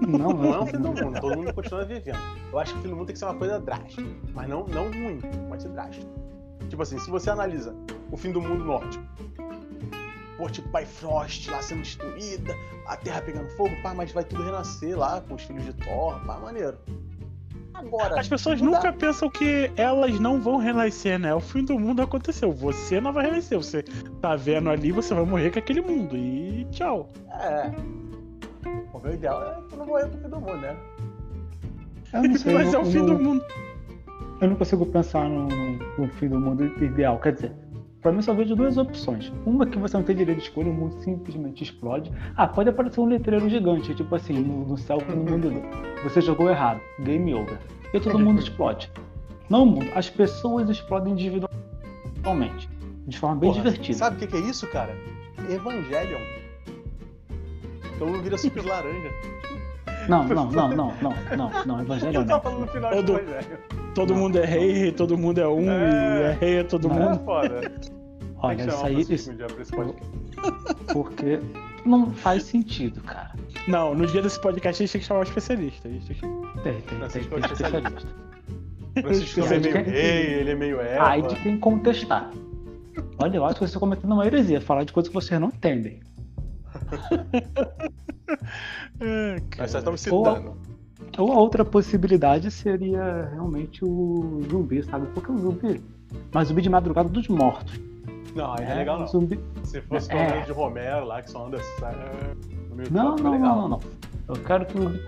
Não, 0.00 0.32
Não 0.32 0.54
é 0.54 0.60
um 0.60 0.66
fim 0.66 0.78
do 0.78 0.88
mundo, 0.88 1.20
todo 1.20 1.36
mundo 1.36 1.52
continua 1.52 1.84
vivendo. 1.84 2.16
Eu 2.50 2.58
acho 2.58 2.72
que 2.72 2.78
o 2.78 2.82
fim 2.82 2.88
do 2.88 2.96
mundo 2.96 3.06
tem 3.06 3.12
que 3.12 3.18
ser 3.18 3.26
uma 3.26 3.34
coisa 3.34 3.60
drástica, 3.60 4.02
mas 4.32 4.48
não, 4.48 4.66
não 4.66 4.84
ruim, 4.84 5.18
pode 5.46 5.62
ser 5.62 5.68
drástico. 5.68 6.10
Tipo 6.70 6.82
assim, 6.82 6.98
se 6.98 7.10
você 7.10 7.28
analisa 7.28 7.74
o 8.10 8.16
fim 8.16 8.32
do 8.32 8.40
mundo 8.40 8.64
nórdico, 8.64 9.04
pô, 10.36 10.48
tipo 10.48 10.68
Bifrost 10.76 11.48
lá 11.50 11.62
sendo 11.62 11.82
destruída, 11.82 12.54
a 12.86 12.96
terra 12.96 13.20
pegando 13.22 13.48
fogo, 13.50 13.70
pá, 13.82 13.92
mas 13.94 14.12
vai 14.12 14.24
tudo 14.24 14.42
renascer 14.42 14.98
lá 14.98 15.20
com 15.20 15.34
os 15.34 15.42
filhos 15.42 15.64
de 15.64 15.72
Thor, 15.74 16.18
pá, 16.26 16.38
maneiro. 16.38 16.76
Agora, 17.74 18.20
As 18.20 18.28
pessoas 18.28 18.60
não 18.60 18.70
dá. 18.72 18.76
nunca 18.78 18.92
pensam 18.92 19.30
que 19.30 19.70
elas 19.76 20.20
não 20.20 20.38
vão 20.40 20.58
renascer, 20.58 21.18
né? 21.18 21.34
O 21.34 21.40
fim 21.40 21.64
do 21.64 21.78
mundo 21.78 22.02
aconteceu. 22.02 22.52
Você 22.52 23.00
não 23.00 23.12
vai 23.14 23.24
renascer. 23.26 23.56
Você 23.58 23.82
tá 24.20 24.36
vendo 24.36 24.68
ali, 24.68 24.92
você 24.92 25.14
vai 25.14 25.24
morrer 25.24 25.50
com 25.50 25.58
aquele 25.58 25.80
mundo. 25.80 26.14
E 26.16 26.66
tchau. 26.70 27.08
É. 27.30 27.72
O 28.92 29.00
meu 29.00 29.14
ideal 29.14 29.42
é 29.42 29.68
que 29.68 29.72
eu 29.74 29.78
não 29.78 29.86
morrer 29.86 30.06
pro 30.06 30.20
fim 30.20 30.28
do 30.28 30.40
mundo, 30.40 30.56
né? 30.58 30.76
Sei. 32.38 32.52
Mas 32.52 32.72
é 32.74 32.76
eu, 32.76 32.82
o 32.82 32.84
fim 32.84 32.98
eu- 32.98 33.06
do 33.06 33.18
mundo. 33.18 33.44
eu 34.42 34.48
não 34.50 34.56
consigo 34.56 34.84
pensar 34.86 35.26
no, 35.28 35.48
no 35.48 36.08
fim 36.18 36.28
do 36.28 36.38
mundo 36.38 36.64
ideal. 36.84 37.18
Quer 37.20 37.32
dizer, 37.32 37.52
pra 38.02 38.12
mim 38.12 38.20
só 38.20 38.34
vejo 38.34 38.56
duas 38.56 38.76
opções. 38.76 39.32
Uma 39.46 39.64
que 39.64 39.78
você 39.78 39.96
não 39.96 40.04
tem 40.04 40.16
direito 40.16 40.38
de 40.38 40.44
escolha, 40.44 40.68
o 40.68 40.74
mundo 40.74 41.00
simplesmente 41.00 41.62
explode. 41.62 42.12
Ah, 42.36 42.48
pode 42.48 42.68
aparecer 42.68 43.00
um 43.00 43.06
letreiro 43.06 43.48
gigante, 43.48 43.94
tipo 43.94 44.14
assim, 44.14 44.34
no, 44.34 44.66
no 44.66 44.76
céu 44.76 44.98
no 45.08 45.16
mundo 45.16 45.48
dele. 45.48 45.62
Você 46.02 46.20
jogou 46.20 46.50
errado, 46.50 46.80
game 47.00 47.32
over. 47.32 47.58
E 47.94 48.00
todo 48.00 48.18
mundo 48.18 48.40
explode. 48.40 48.90
Não 49.48 49.62
o 49.62 49.66
mundo, 49.66 49.86
as 49.94 50.10
pessoas 50.10 50.68
explodem 50.68 51.12
individualmente. 51.12 52.68
De 53.06 53.18
forma 53.18 53.36
bem 53.36 53.50
Porra, 53.50 53.62
divertida. 53.62 53.98
Sabe 53.98 54.16
o 54.16 54.18
que, 54.18 54.26
que 54.26 54.36
é 54.36 54.40
isso, 54.40 54.66
cara? 54.68 54.96
Evangelion. 55.48 56.20
Todo 57.98 58.10
mundo 58.10 58.22
vira 58.22 58.36
de 58.36 58.68
laranja. 58.68 59.41
Não, 60.08 60.24
não, 60.24 60.50
não, 60.50 60.68
não, 60.68 60.92
não, 61.00 61.14
não, 61.36 61.64
não, 61.66 61.80
Evangelho 61.80 62.24
não. 62.24 62.40
Todo-. 62.40 63.20
Todo 63.94 64.14
Não. 64.14 64.20
mundo 64.20 64.38
é 64.38 64.44
rei, 64.44 64.92
todo 64.92 65.18
mundo 65.18 65.38
é 65.40 65.46
um, 65.46 65.70
É. 65.70 66.20
e 66.20 66.22
é 66.22 66.38
rei 66.40 66.56
é 66.58 66.64
todo 66.64 66.88
Não. 66.88 66.96
É 66.96 67.08
mundo. 67.10 67.24
foda. 67.24 67.60
Tem 67.60 67.70
Olha, 68.38 68.66
isso 68.66 68.84
aí, 68.86 68.96
o 68.96 69.00
isso, 69.00 69.30
um 69.30 69.36
dia 69.36 69.46
pra 69.46 69.62
esse 69.62 69.70
podcast. 69.70 70.10
porque 70.92 71.40
não 71.84 72.10
faz 72.12 72.42
sentido, 72.44 73.00
cara. 73.02 73.32
Não, 73.68 73.94
no 73.94 74.06
dia 74.06 74.20
desse 74.22 74.40
podcast 74.40 74.82
a 74.82 74.86
gente 74.86 74.92
tem 74.92 75.00
que 75.00 75.06
chamar 75.06 75.20
um 75.20 75.24
especialista. 75.24 75.88
Tem. 75.88 76.00
Tem, 76.00 76.18
tem, 76.62 76.80
tem, 76.82 77.02
é 77.02 77.06
especialista. 77.40 78.08
Francisco 79.00 79.40
ele 79.40 79.54
é 79.54 79.58
meio 79.60 79.84
rei, 79.84 80.26
ele 80.40 80.50
é 80.50 80.54
meio 80.54 80.80
Eva. 80.80 81.08
Aí 81.08 81.22
de 81.22 81.36
quem 81.36 81.56
contestar. 81.58 82.30
Olha, 83.18 83.36
eu 83.36 83.44
acho 83.44 83.54
que 83.54 83.60
você 83.60 83.66
está 83.66 83.78
cometendo 83.80 84.12
uma 84.12 84.26
heresia, 84.26 84.60
falar 84.60 84.84
de 84.84 84.92
coisas 84.92 85.08
que 85.08 85.14
vocês 85.14 85.40
não 85.40 85.48
entendem. 85.48 86.00
É, 89.58 89.66
só 89.66 89.78
estamos 89.78 90.06
Ou- 90.08 90.24
citando. 90.24 90.56
Ou 91.18 91.32
a 91.32 91.36
outra 91.36 91.64
possibilidade 91.64 92.50
seria 92.50 93.28
realmente 93.32 93.84
o 93.84 94.40
zumbi, 94.50 94.82
sabe? 94.84 95.06
Porque 95.14 95.30
o 95.32 95.38
zumbi. 95.38 95.82
Mas 96.32 96.48
zumbi 96.48 96.62
de 96.62 96.70
madrugada 96.70 97.08
dos 97.08 97.28
mortos. 97.28 97.78
Não, 98.34 98.52
aí 98.54 98.64
não 98.64 98.70
é 98.70 98.74
legal 98.76 98.98
não. 99.00 99.06
Zumbi... 99.06 99.38
Se 99.64 99.80
fosse 99.82 100.10
É. 100.10 100.16
pelo 100.16 100.30
menos 100.30 100.46
de 100.46 100.52
Romero 100.52 101.04
lá, 101.04 101.20
que 101.20 101.30
só 101.30 101.46
anda 101.46 101.58
é, 101.58 102.34
Não, 102.90 103.10
campo, 103.16 103.22
não, 103.22 103.34
é 103.34 103.36
legal. 103.38 103.56
não, 103.56 103.62
não, 103.62 103.68
não. 103.68 103.80
Eu 104.28 104.34
quero 104.42 104.64
que 104.64 104.78
o 104.78 104.98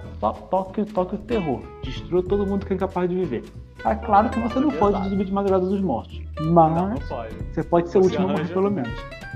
toque, 0.50 0.84
toque 0.86 1.14
o 1.14 1.18
terror. 1.18 1.62
Destrua 1.82 2.22
todo 2.22 2.46
mundo 2.46 2.66
que 2.66 2.72
é 2.72 2.76
incapaz 2.76 3.08
de 3.08 3.14
viver. 3.14 3.44
É 3.84 3.94
claro 3.94 4.28
que 4.28 4.40
você 4.40 4.58
não 4.60 4.70
pode 4.72 5.08
zumbi 5.08 5.24
de 5.24 5.32
madrugada 5.32 5.64
dos 5.66 5.80
mortos. 5.80 6.20
Não, 6.40 6.52
Mas 6.52 6.74
não 6.74 6.94
pode. 7.08 7.34
você 7.52 7.62
pode 7.62 7.88
ser 7.90 7.98
o 7.98 8.02
último 8.02 8.28
a 8.28 8.32
morrer, 8.32 8.48
pelo 8.48 8.70
menos. 8.70 8.92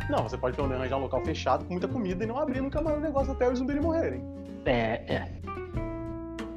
Não, 0.09 0.23
você 0.23 0.39
pode 0.39 0.57
pelo 0.57 0.69
menos 0.69 0.81
arranjar 0.83 0.97
um 0.99 1.03
local 1.03 1.21
fechado 1.25 1.65
com 1.65 1.73
muita 1.73 1.87
comida 1.89 2.25
e 2.25 2.27
não 2.27 2.39
abrir 2.39 2.61
nunca 2.61 2.81
mais 2.81 2.97
o 2.97 3.01
negócio 3.01 3.33
até 3.33 3.51
os 3.51 3.59
zumbis 3.59 3.77
morrerem. 3.81 4.23
É, 4.65 5.15
é. 5.15 5.29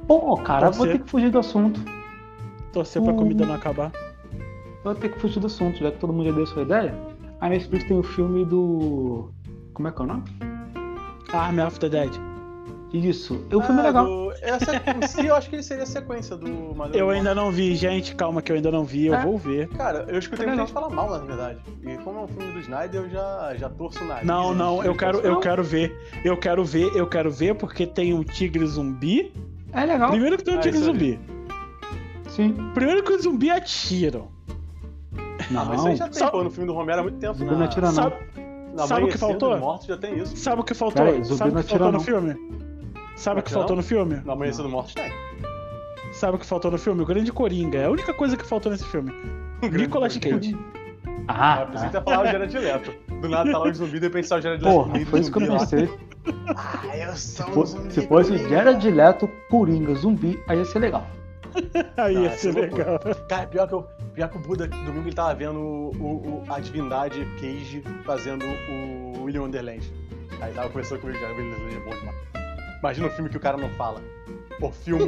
Pô, 0.06 0.36
cara, 0.38 0.66
Pode 0.66 0.78
vou 0.78 0.86
ter 0.86 0.98
que 1.00 1.10
fugir 1.10 1.30
do 1.30 1.38
assunto. 1.38 1.80
Torcer 2.72 3.02
pra 3.02 3.12
Hum. 3.12 3.16
comida 3.16 3.44
não 3.46 3.54
acabar. 3.54 3.92
Vou 4.82 4.94
ter 4.94 5.10
que 5.10 5.18
fugir 5.20 5.38
do 5.40 5.46
assunto, 5.46 5.78
já 5.78 5.90
que 5.90 5.98
todo 5.98 6.12
mundo 6.12 6.24
já 6.26 6.32
deu 6.32 6.46
sua 6.46 6.62
ideia. 6.62 6.94
A 7.40 7.48
Netflix 7.48 7.84
tem 7.84 7.98
o 7.98 8.02
filme 8.02 8.44
do. 8.44 9.30
Como 9.74 9.88
é 9.88 9.92
que 9.92 10.00
é 10.00 10.04
o 10.04 10.06
nome? 10.08 10.24
Army 11.32 11.60
of 11.62 11.78
the 11.78 11.88
Dead. 11.88 12.10
Isso. 12.92 13.44
O 13.52 13.60
filme 13.62 13.80
é 13.80 13.84
Ah, 13.84 13.86
legal. 13.86 14.04
do- 14.06 14.32
Essa, 14.42 14.72
em 14.76 15.06
si, 15.06 15.26
eu 15.26 15.34
acho 15.34 15.48
que 15.48 15.56
ele 15.56 15.62
seria 15.62 15.84
a 15.84 15.86
sequência 15.86 16.36
do 16.36 16.48
Madrugada 16.50 16.98
Eu 16.98 17.08
ainda 17.10 17.34
não 17.34 17.50
vi, 17.50 17.74
gente. 17.76 18.14
Calma 18.14 18.42
que 18.42 18.50
eu 18.52 18.56
ainda 18.56 18.70
não 18.70 18.84
vi. 18.84 19.06
Eu 19.06 19.14
É. 19.14 19.22
vou 19.22 19.38
ver. 19.38 19.68
Cara, 19.68 20.04
eu 20.08 20.18
escutei 20.18 20.44
É 20.44 20.48
muita 20.48 20.62
gente 20.64 20.72
falar 20.74 20.90
mal, 20.90 21.08
na 21.10 21.18
verdade. 21.18 21.58
E 21.82 21.96
como 21.98 22.18
é 22.18 22.22
um 22.22 22.28
filme 22.28 22.52
do 22.52 22.58
Snyder, 22.60 23.02
eu 23.02 23.08
já, 23.08 23.54
já 23.56 23.68
torço 23.70 24.02
o 24.02 24.06
nariz. 24.06 24.26
Não, 24.26 24.52
não, 24.54 24.82
eu 24.84 24.94
quero, 24.94 25.20
eu 25.20 25.38
quero 25.40 25.62
ver. 25.62 25.96
Eu 26.24 26.36
quero 26.36 26.64
ver, 26.64 26.94
eu 26.96 27.06
quero 27.06 27.30
ver 27.30 27.54
porque 27.54 27.86
tem 27.86 28.12
um 28.12 28.22
tigre 28.24 28.66
zumbi. 28.66 29.32
É 29.72 29.84
legal. 29.86 30.10
Primeiro 30.10 30.36
que 30.36 30.44
tem 30.44 30.54
um 30.54 30.58
Ah, 30.58 30.60
tigre 30.60 30.78
zumbi. 30.80 31.20
Sim. 32.28 32.54
Primeiro 32.74 33.02
que 33.02 33.12
os 33.12 33.22
zumbi 33.22 33.50
atiram. 33.50 34.28
Não, 35.50 35.64
mas 35.66 35.78
isso 35.78 35.88
aí 35.88 35.96
já 35.96 36.08
tem, 36.08 36.18
Só- 36.18 36.30
pô, 36.30 36.42
no 36.44 36.50
filme 36.50 36.66
do 36.66 36.72
Romero 36.74 37.00
há 37.00 37.02
muito 37.02 37.18
tempo. 37.18 37.34
Zumbi 37.34 37.54
não 37.54 37.62
atira, 37.64 37.86
não. 37.88 37.92
Sabe, 37.94 38.16
na 38.74 38.86
sabe 38.86 39.04
o 39.04 39.08
que 39.08 39.18
faltou? 39.18 39.50
dos 39.50 39.60
Mortos 39.60 39.86
já 39.86 39.96
tem 39.96 40.18
isso. 40.18 40.36
sabe 40.36 40.60
o 40.60 40.64
que 40.64 40.72
faltou? 40.74 41.04
Peraí, 41.04 41.22
zumbi 41.24 41.36
sabe 41.38 41.50
o 41.50 41.54
não 41.54 41.60
que 41.62 41.66
atira, 41.66 41.78
faltou 41.84 41.92
no 41.92 41.98
não. 41.98 42.04
filme? 42.04 42.61
Sabe 43.16 43.40
o 43.40 43.42
que 43.42 43.52
Não 43.52 43.58
faltou 43.60 43.76
no 43.76 43.82
filme? 43.82 44.20
No 44.24 44.32
Amanhecer 44.32 44.62
dos 44.62 44.72
Mortos 44.72 44.94
tem. 44.94 45.10
Sabe 46.12 46.36
o 46.36 46.38
que 46.38 46.46
faltou 46.46 46.70
no 46.70 46.78
filme? 46.78 47.02
O 47.02 47.06
Grande 47.06 47.32
Coringa. 47.32 47.78
É 47.78 47.84
a 47.86 47.90
única 47.90 48.12
coisa 48.12 48.36
que 48.36 48.44
faltou 48.44 48.70
nesse 48.72 48.84
filme. 48.84 49.12
Nicolas 49.62 50.16
Cage. 50.16 50.56
Ah, 51.28 51.62
Ah, 51.62 51.66
pensei 51.66 51.86
que 51.88 51.92
tá. 51.92 51.98
ia 51.98 52.04
falar 52.04 52.22
o 52.22 52.26
Gerard 52.26 52.58
Leto. 52.58 52.92
Do 53.20 53.28
nada 53.28 53.52
tá 53.52 53.58
lá 53.58 53.68
o 53.68 53.74
zumbi, 53.74 54.00
de 54.00 54.06
repente 54.06 54.26
sai 54.26 54.38
o 54.40 54.42
Gerard 54.42 54.64
Leto 54.64 54.74
Porra, 54.74 54.98
do 54.98 55.06
foi 55.06 55.20
isso 55.20 55.30
que 55.32 55.42
eu 55.42 55.58
pensei. 55.58 55.88
Ah, 56.56 56.96
eu 56.96 57.16
sou 57.16 57.46
Se 57.46 57.58
um 57.58 57.64
zumbi. 57.66 57.92
Se 57.94 58.06
fosse 58.08 58.30
coringa. 58.32 58.48
Jared 58.48 58.90
Leto, 58.90 59.28
Coringa, 59.48 59.94
zumbi, 59.94 60.42
aí 60.48 60.58
ia 60.58 60.64
ser 60.64 60.78
legal. 60.80 61.06
Aí 61.96 62.16
Ah, 62.16 62.20
ia 62.22 62.30
ser 62.32 62.48
é 62.56 62.60
loucura. 62.60 62.84
legal. 63.04 63.14
Cara, 63.28 63.46
pior 63.46 63.68
que, 63.68 63.74
eu, 63.74 63.82
pior 64.14 64.28
que 64.28 64.36
o 64.36 64.40
Buda, 64.40 64.66
domingo 64.66 65.06
ele 65.08 65.14
tava 65.14 65.34
vendo 65.34 65.60
o, 65.60 65.90
o- 66.00 66.44
a 66.52 66.58
divindade 66.58 67.24
Cage 67.40 67.84
fazendo 68.04 68.44
o 68.44 69.22
William 69.22 69.42
Wonderland. 69.42 69.92
Aí 70.40 70.52
tava 70.52 70.68
conversando 70.68 71.00
comigo, 71.02 71.18
já, 71.20 71.26
o 71.28 71.36
William 71.36 71.50
Wonderland 71.56 71.76
é 71.76 71.80
bom 71.80 71.96
demais. 71.98 72.41
Imagina 72.82 73.06
um 73.06 73.10
filme 73.10 73.30
que 73.30 73.36
o 73.36 73.40
cara 73.40 73.56
não 73.56 73.68
fala. 73.70 74.02
O 74.60 74.70
filme 74.70 75.04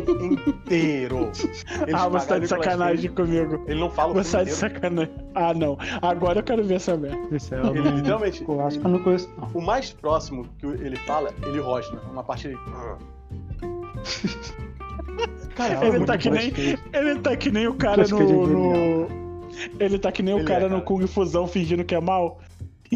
inteiro. 0.47 1.31
Eles 1.87 1.95
Ah, 1.95 2.09
você 2.09 2.26
tá 2.26 2.38
de 2.38 2.47
sacanagem 2.49 2.97
Cage, 2.97 3.09
comigo. 3.11 3.64
Ele 3.66 3.81
não 3.81 3.90
fala 3.90 4.12
o 4.12 4.14
Você 4.14 4.33
tá 4.37 4.45
de 4.45 4.50
inteiro. 4.52 4.75
sacanagem. 4.75 5.14
Ah, 5.35 5.52
não. 5.54 5.76
Agora 6.02 6.38
eu 6.38 6.43
quero 6.43 6.64
ver 6.64 6.75
essa 6.75 6.97
merda. 6.97 7.19
Isso 7.35 7.54
é, 7.54 7.61
Ele 7.61 7.90
literalmente. 7.90 8.45
Eu 8.49 8.61
acho 8.66 8.78
que 8.81 8.87
eu 8.87 8.90
não 8.90 8.99
conheço, 9.00 9.28
não. 9.38 9.49
O 9.54 9.61
mais 9.61 9.93
próximo 9.93 10.47
que 10.59 10.66
ele 10.66 10.97
fala, 10.99 11.31
ele 11.47 11.61
rosna. 11.61 12.00
Uma 12.11 12.25
parte 12.25 12.49
ele. 12.49 12.59
Cara, 15.54 15.87
Ele 15.87 15.97
ele 15.97 16.04
tá 16.04 16.19
que 16.19 16.31
nem- 16.31 16.52
Ele 16.93 17.19
tá 17.21 17.37
que 17.37 17.50
nem 17.50 17.69
o 17.69 17.75
cara 17.75 18.02
é 18.02 18.09
no. 18.09 18.47
no... 18.47 19.09
Ele 19.78 19.99
tá 19.99 20.11
que 20.11 20.23
nem 20.23 20.35
o 20.35 20.38
Ele 20.38 20.47
cara 20.47 20.62
é, 20.64 20.69
no 20.69 20.76
cara. 20.76 20.83
Kung 20.83 21.07
Fusão 21.07 21.47
fingindo 21.47 21.85
que 21.85 21.95
é 21.95 22.00
mal. 22.00 22.40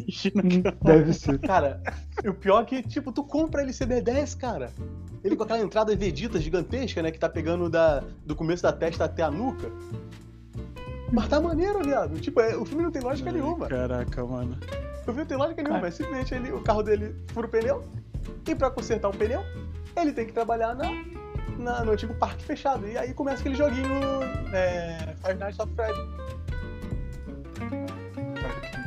Fingindo 0.07 0.43
que 0.43 0.59
é 0.59 0.63
mal. 0.71 0.77
Deve 0.83 1.13
ser. 1.13 1.39
Cara, 1.41 1.81
e 2.25 2.29
o 2.29 2.35
pior 2.35 2.63
é 2.63 2.65
que, 2.67 2.83
tipo, 2.83 3.13
tu 3.13 3.23
compra 3.25 3.63
ele 3.63 3.73
CB10, 3.73 4.37
cara. 4.39 4.71
Ele 5.25 5.35
com 5.37 5.43
aquela 5.43 5.61
entrada 5.61 5.95
Vegeta 5.97 6.41
gigantesca, 6.41 7.03
né? 7.03 7.11
Que 7.11 7.19
tá 7.19 7.29
pegando 7.29 7.69
da, 7.69 8.03
do 8.25 8.35
começo 8.37 8.63
da 8.63 8.73
testa 8.73 9.05
até 9.05 9.23
a 9.23 9.31
nuca. 9.31 9.71
Mas 11.13 11.29
tá 11.29 11.41
maneiro, 11.41 11.83
viado. 11.83 12.21
Tipo, 12.21 12.41
é- 12.41 12.57
o 12.57 12.65
filme 12.65 12.83
não 12.85 12.91
tem 12.91 13.03
lógica 13.03 13.33
nenhuma. 13.33 13.67
Caraca, 13.67 14.25
mano. 14.25 14.57
O 15.01 15.05
filme 15.05 15.21
não 15.21 15.27
tem 15.27 15.37
lógica 15.39 15.63
nenhuma. 15.63 15.87
É 15.87 15.91
simplesmente 15.91 16.35
ele, 16.35 16.53
o 16.53 16.61
carro 16.61 16.83
dele 16.83 17.15
fura 17.29 17.47
o 17.47 17.51
pneu. 17.51 17.85
E 18.47 18.55
pra 18.55 18.71
consertar 18.71 19.09
o 19.09 19.13
pneu, 19.13 19.41
ele 19.97 20.13
tem 20.13 20.27
que 20.27 20.33
trabalhar 20.33 20.75
na, 20.75 20.91
na- 21.59 21.85
no 21.85 21.93
antigo 21.93 22.15
parque 22.15 22.45
fechado. 22.45 22.87
E 22.87 22.97
aí 22.99 23.15
começa 23.15 23.41
aquele 23.41 23.55
joguinho 23.55 23.89
é, 24.53 25.15
Five 25.25 25.39
Nights 25.39 25.59
at 25.61 25.69
Freddy. 25.75 26.01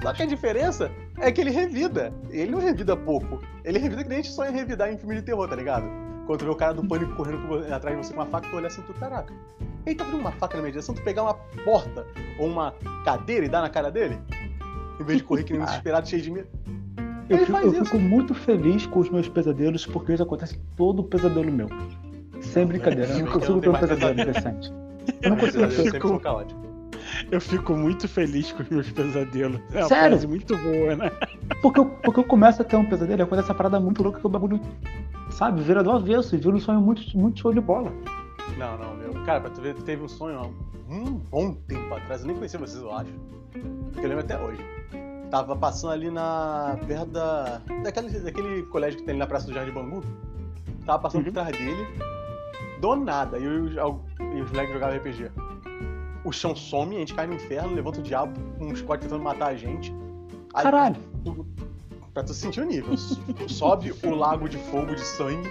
Só 0.01 0.13
que 0.13 0.23
a 0.23 0.25
diferença 0.25 0.91
é 1.19 1.31
que 1.31 1.41
ele 1.41 1.51
revida. 1.51 2.11
Ele 2.29 2.51
não 2.51 2.59
revida 2.59 2.97
pouco. 2.97 3.39
Ele 3.63 3.77
revida 3.77 4.03
que 4.03 4.09
nem 4.09 4.19
a 4.19 4.21
gente 4.21 4.33
sonha 4.33 4.49
em 4.49 4.55
revidar 4.55 4.91
em 4.91 4.97
filme 4.97 5.15
de 5.15 5.21
terror, 5.21 5.47
tá 5.47 5.55
ligado? 5.55 5.85
Quando 6.25 6.39
tu 6.39 6.45
vê 6.45 6.51
o 6.51 6.55
cara 6.55 6.73
do 6.73 6.83
pânico 6.87 7.15
correndo 7.15 7.73
atrás 7.73 7.95
de 7.97 8.05
você 8.05 8.13
com 8.13 8.19
uma 8.19 8.25
faca, 8.25 8.49
tu 8.49 8.55
olha 8.55 8.67
assim, 8.67 8.81
tu, 8.81 8.93
caraca. 8.93 9.33
Ele 9.85 9.95
tá 9.95 10.03
uma 10.05 10.31
faca 10.31 10.55
na 10.57 10.63
minha 10.63 10.71
direção, 10.71 10.95
tu 10.95 11.01
pegar 11.03 11.23
uma 11.23 11.33
porta 11.33 12.05
ou 12.39 12.47
uma 12.47 12.73
cadeira 13.03 13.45
e 13.45 13.49
dar 13.49 13.61
na 13.61 13.69
cara 13.69 13.91
dele? 13.91 14.19
Em 14.99 15.03
vez 15.03 15.19
de 15.19 15.23
correr 15.23 15.43
que 15.43 15.53
nem 15.53 15.61
um 15.61 15.65
Ah. 15.65 15.67
desesperado 15.67 16.07
cheio 16.07 16.21
de 16.21 16.31
medo. 16.31 16.47
Eu, 17.29 17.45
fico, 17.45 17.57
eu 17.57 17.85
fico 17.85 17.99
muito 17.99 18.33
feliz 18.33 18.85
com 18.85 18.99
os 18.99 19.09
meus 19.09 19.29
pesadelos, 19.29 19.85
porque 19.85 20.13
isso 20.13 20.23
acontece 20.23 20.59
todo 20.75 21.03
pesadelo 21.03 21.51
meu. 21.51 21.69
Sem 22.41 22.65
brincadeira, 22.65 23.11
eu 23.11 23.19
não 23.19 23.25
eu 23.27 23.31
consigo 23.31 23.61
ter 23.61 23.69
um 23.69 23.73
pesadelo 23.73 24.15
decente. 24.15 24.73
Eu 25.21 25.29
não 25.29 25.37
consigo 25.37 25.67
ter. 25.67 26.01
são 26.01 26.19
caóticos. 26.19 26.70
Eu 27.31 27.39
fico 27.39 27.73
muito 27.75 28.07
feliz 28.09 28.51
com 28.51 28.61
os 28.61 28.69
meus 28.69 28.91
pesadelos. 28.91 29.59
É 29.73 29.79
uma 29.79 29.87
Sério? 29.87 30.09
frase 30.09 30.27
muito 30.27 30.57
boa, 30.57 30.95
né? 30.97 31.11
Porque 31.61 31.79
eu, 31.79 31.85
porque 31.85 32.19
eu 32.19 32.23
começo 32.25 32.61
a 32.61 32.65
ter 32.65 32.75
um 32.75 32.85
pesadelo 32.85 33.21
e 33.21 33.23
acontece 33.23 33.45
essa 33.47 33.53
parada 33.55 33.79
muito 33.79 34.03
louca 34.03 34.19
que 34.19 34.25
o 34.27 34.29
bagulho, 34.29 34.59
sabe, 35.29 35.61
vira 35.61 35.81
do 35.81 35.91
avesso 35.91 36.35
e 36.35 36.37
vira 36.37 36.55
um 36.55 36.59
sonho 36.59 36.81
muito, 36.81 37.17
muito 37.17 37.39
show 37.39 37.53
de 37.53 37.61
bola. 37.61 37.91
Não, 38.57 38.77
não, 38.77 38.95
meu. 38.97 39.13
Cara, 39.25 39.39
pra 39.39 39.49
tu 39.49 39.61
ver, 39.61 39.75
teve 39.75 40.03
um 40.03 40.09
sonho 40.09 40.37
há 40.39 40.47
um 40.93 41.13
bom 41.29 41.53
tempo 41.67 41.93
atrás. 41.95 42.21
Eu 42.21 42.27
nem 42.27 42.35
conhecia 42.35 42.59
vocês, 42.59 42.81
eu 42.83 42.91
acho. 42.93 43.11
Eu 43.55 44.01
lembro 44.03 44.19
até 44.19 44.37
hoje. 44.37 44.59
Tava 45.29 45.55
passando 45.55 45.93
ali 45.93 46.11
na. 46.11 46.77
perto 46.85 47.05
da. 47.11 47.61
Daquele, 47.83 48.19
daquele 48.19 48.63
colégio 48.63 48.99
que 48.99 49.05
tem 49.05 49.13
ali 49.13 49.19
na 49.19 49.27
Praça 49.27 49.47
do 49.47 49.53
Jardim 49.53 49.71
Bambu. 49.71 50.03
Tava 50.85 50.99
passando 51.03 51.21
por 51.23 51.27
Uhum. 51.29 51.33
trás 51.33 51.51
dele. 51.57 51.87
Do 52.81 52.95
nada. 52.97 53.37
E, 53.39 53.45
eu, 53.45 53.67
e 53.67 54.41
os 54.41 54.51
moleques 54.51 54.73
jogavam 54.73 54.97
RPG. 54.97 55.31
O 56.23 56.31
chão 56.31 56.55
some, 56.55 56.95
a 56.95 56.99
gente 56.99 57.13
cai 57.13 57.25
no 57.27 57.33
inferno, 57.33 57.73
levanta 57.73 57.99
o 57.99 58.03
diabo 58.03 58.39
com 58.57 58.65
um 58.67 58.75
squad 58.75 59.01
tentando 59.01 59.23
matar 59.23 59.47
a 59.47 59.55
gente. 59.55 59.93
Aí, 60.53 60.63
Caralho. 60.63 60.95
tu- 61.23 61.45
pra 62.13 62.23
tu 62.23 62.33
sentir 62.33 62.61
o 62.61 62.65
nível. 62.65 62.95
Sobe 63.47 63.93
o 64.03 64.15
lago 64.15 64.47
de 64.47 64.57
fogo 64.57 64.93
de 64.95 65.01
sangue. 65.01 65.49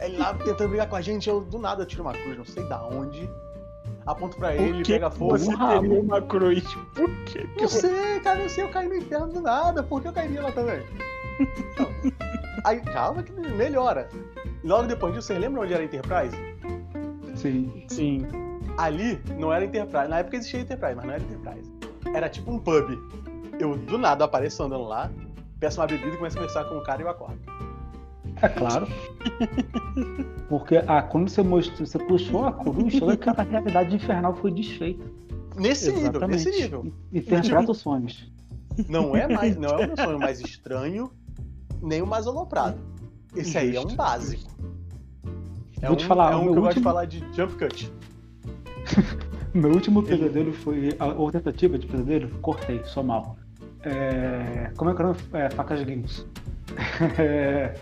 Ele 0.00 0.16
lá 0.18 0.32
tentando 0.34 0.68
brigar 0.68 0.88
com 0.88 0.96
a 0.96 1.00
gente, 1.00 1.28
eu 1.28 1.40
do 1.40 1.58
nada 1.58 1.84
tiro 1.84 2.02
uma 2.02 2.12
cruz, 2.12 2.36
não 2.38 2.44
sei 2.44 2.62
da 2.64 2.82
onde. 2.86 3.28
Aponto 4.06 4.36
pra 4.38 4.54
ele, 4.54 4.82
pega 4.84 5.10
fogo. 5.10 5.36
você 5.36 5.50
rabo. 5.52 5.80
teria 5.82 6.00
uma 6.00 6.22
cruz? 6.22 6.64
Por 6.94 7.10
que 7.26 7.46
que 7.46 7.60
Não 7.60 7.68
sei, 7.68 8.20
cara, 8.20 8.40
não 8.40 8.48
sei, 8.48 8.64
eu 8.64 8.70
caí 8.70 8.88
no 8.88 8.94
inferno 8.94 9.28
do 9.28 9.40
nada, 9.42 9.82
por 9.82 10.00
que 10.00 10.08
eu 10.08 10.12
cairia 10.12 10.40
lá 10.42 10.52
também? 10.52 10.82
Aí, 12.64 12.80
calma 12.80 13.22
que 13.22 13.32
melhora. 13.32 14.08
Logo 14.64 14.86
depois 14.86 15.12
disso, 15.14 15.26
vocês 15.28 15.38
lembram 15.40 15.62
onde 15.62 15.72
era 15.74 15.82
a 15.82 15.84
Enterprise? 15.84 16.36
Sim. 17.34 17.84
Sim. 17.88 18.26
Ali 18.80 19.20
não 19.38 19.52
era 19.52 19.64
Enterprise. 19.64 20.08
Na 20.08 20.18
época 20.20 20.36
existia 20.36 20.60
Enterprise, 20.60 20.94
mas 20.96 21.04
não 21.04 21.12
era 21.14 21.22
Enterprise. 21.22 21.70
Era 22.14 22.28
tipo 22.28 22.50
um 22.50 22.58
pub. 22.58 22.98
Eu 23.58 23.76
do 23.76 23.98
nada 23.98 24.24
apareço 24.24 24.62
andando 24.62 24.84
lá, 24.84 25.10
peço 25.58 25.80
uma 25.80 25.86
bebida 25.86 26.14
e 26.14 26.16
começo 26.16 26.36
a 26.38 26.40
conversar 26.40 26.64
com 26.64 26.76
o 26.78 26.82
cara 26.82 27.02
e 27.02 27.04
eu 27.04 27.10
acordo. 27.10 27.38
É 28.40 28.48
claro. 28.48 28.86
Porque 30.48 30.82
ah, 30.86 31.02
quando 31.02 31.28
você 31.28 31.42
mostrou, 31.42 31.86
você 31.86 31.98
puxou 31.98 32.46
a 32.46 32.52
toda 32.52 33.12
aquela 33.12 33.42
realidade 33.42 33.94
infernal 33.94 34.34
foi 34.34 34.50
desfeita. 34.50 35.04
Nesse 35.56 35.92
nível, 35.92 36.10
Exatamente. 36.10 36.44
nesse 36.46 36.62
nível. 36.62 36.92
Interpreta 37.12 37.70
os 37.70 37.78
sonhos. 37.78 38.32
Não 38.88 39.14
é 39.14 39.28
mais, 39.28 39.56
não 39.58 39.68
é 39.68 39.84
o 39.84 39.86
meu 39.88 39.96
sonho 39.96 40.18
mais 40.18 40.40
estranho, 40.40 41.10
nem 41.82 42.00
o 42.00 42.06
mais 42.06 42.26
aloprado. 42.26 42.80
Esse 43.36 43.58
aí 43.58 43.76
é 43.76 43.78
um 43.78 43.82
Justo, 43.82 43.96
básico. 43.96 44.50
É 45.82 45.86
Vou 45.86 45.92
um, 45.92 45.96
te 45.96 46.06
falar, 46.06 46.32
é 46.32 46.36
o 46.36 46.38
um 46.38 46.44
meu 46.44 46.52
que 46.52 46.58
eu 46.58 46.62
gosto 46.62 46.72
de 46.72 46.78
último- 46.78 46.84
falar 46.84 47.04
de 47.04 47.18
jump 47.36 47.54
cut. 47.58 47.92
Meu 49.54 49.70
último 49.72 50.02
pesadelo 50.02 50.52
foi. 50.52 50.94
A 50.98 51.06
outra 51.06 51.40
tentativa 51.40 51.78
de 51.78 51.86
pesadelo, 51.86 52.28
cortei, 52.40 52.80
sou 52.84 53.02
mal. 53.02 53.36
É, 53.82 54.70
como 54.76 54.90
é 54.90 54.94
que 54.94 55.02
é 55.02 55.04
o 55.04 55.08
nome? 55.08 55.18
É, 55.32 55.50
facas 55.50 55.82
Games. 55.82 56.26
É, 57.18 57.74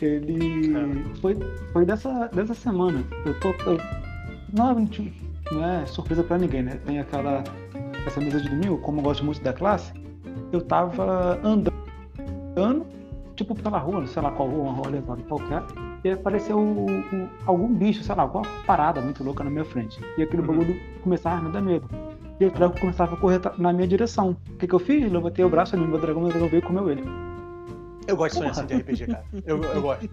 ele 0.00 0.84
foi, 1.20 1.36
foi 1.72 1.84
dessa, 1.84 2.28
dessa 2.28 2.54
semana. 2.54 3.02
Eu 3.24 3.38
tô. 3.40 3.48
eu- 3.68 3.78
não, 4.56 4.70
é- 4.70 4.86
não 5.52 5.64
é 5.64 5.86
surpresa 5.86 6.22
pra 6.22 6.38
ninguém, 6.38 6.62
né? 6.62 6.78
Tem 6.86 7.00
aquela. 7.00 7.42
Essa 8.06 8.20
mesa 8.20 8.40
de 8.40 8.48
domingo, 8.48 8.78
como 8.78 9.00
eu 9.00 9.04
gosto 9.04 9.24
muito 9.24 9.42
da 9.42 9.52
classe, 9.52 9.92
eu 10.52 10.60
tava 10.60 11.40
andando, 11.44 11.72
tipo 13.38 13.54
pela 13.54 13.78
rua, 13.78 14.06
sei 14.06 14.20
lá 14.20 14.30
qual 14.32 14.48
rua, 14.48 14.64
uma 14.64 14.72
rua 14.72 14.88
aleatória 14.88 15.24
qualquer, 15.24 15.62
e 16.04 16.10
apareceu 16.10 16.58
o- 16.58 16.86
o- 16.86 17.28
algum 17.46 17.68
bicho, 17.72 18.02
sei 18.02 18.14
lá, 18.14 18.22
alguma 18.24 18.44
parada 18.66 19.00
muito 19.00 19.22
louca 19.22 19.44
na 19.44 19.50
minha 19.50 19.64
frente. 19.64 19.98
E 20.18 20.22
aquele 20.22 20.42
Uhum. 20.42 20.48
bagulho 20.48 20.76
começava 21.02 21.36
a 21.36 21.42
me 21.42 21.52
dar 21.52 21.62
medo. 21.62 21.88
E 22.40 22.44
o 22.44 22.50
dragão 22.50 22.76
começava 22.78 23.14
a 23.14 23.18
correr 23.18 23.40
na 23.56 23.72
minha 23.72 23.86
direção. 23.88 24.36
O 24.48 24.56
que, 24.58 24.66
que 24.66 24.74
eu 24.74 24.78
fiz? 24.78 25.10
Levantei 25.10 25.44
o 25.44 25.48
braço 25.48 25.74
ali 25.74 25.84
no 25.84 25.90
meu 25.90 26.00
dragão, 26.00 26.20
meu 26.22 26.30
dragão 26.30 26.48
veio 26.48 26.58
e 26.60 26.62
comeu 26.62 26.90
ele. 26.90 27.04
Eu 28.06 28.16
gosto 28.16 28.32
de 28.34 28.38
sonhar 28.38 28.50
assim 28.52 28.66
de 28.66 28.74
RPG, 28.74 29.06
cara. 29.06 29.24
Eu, 29.46 29.62
eu 29.62 29.82
gosto. 29.82 30.08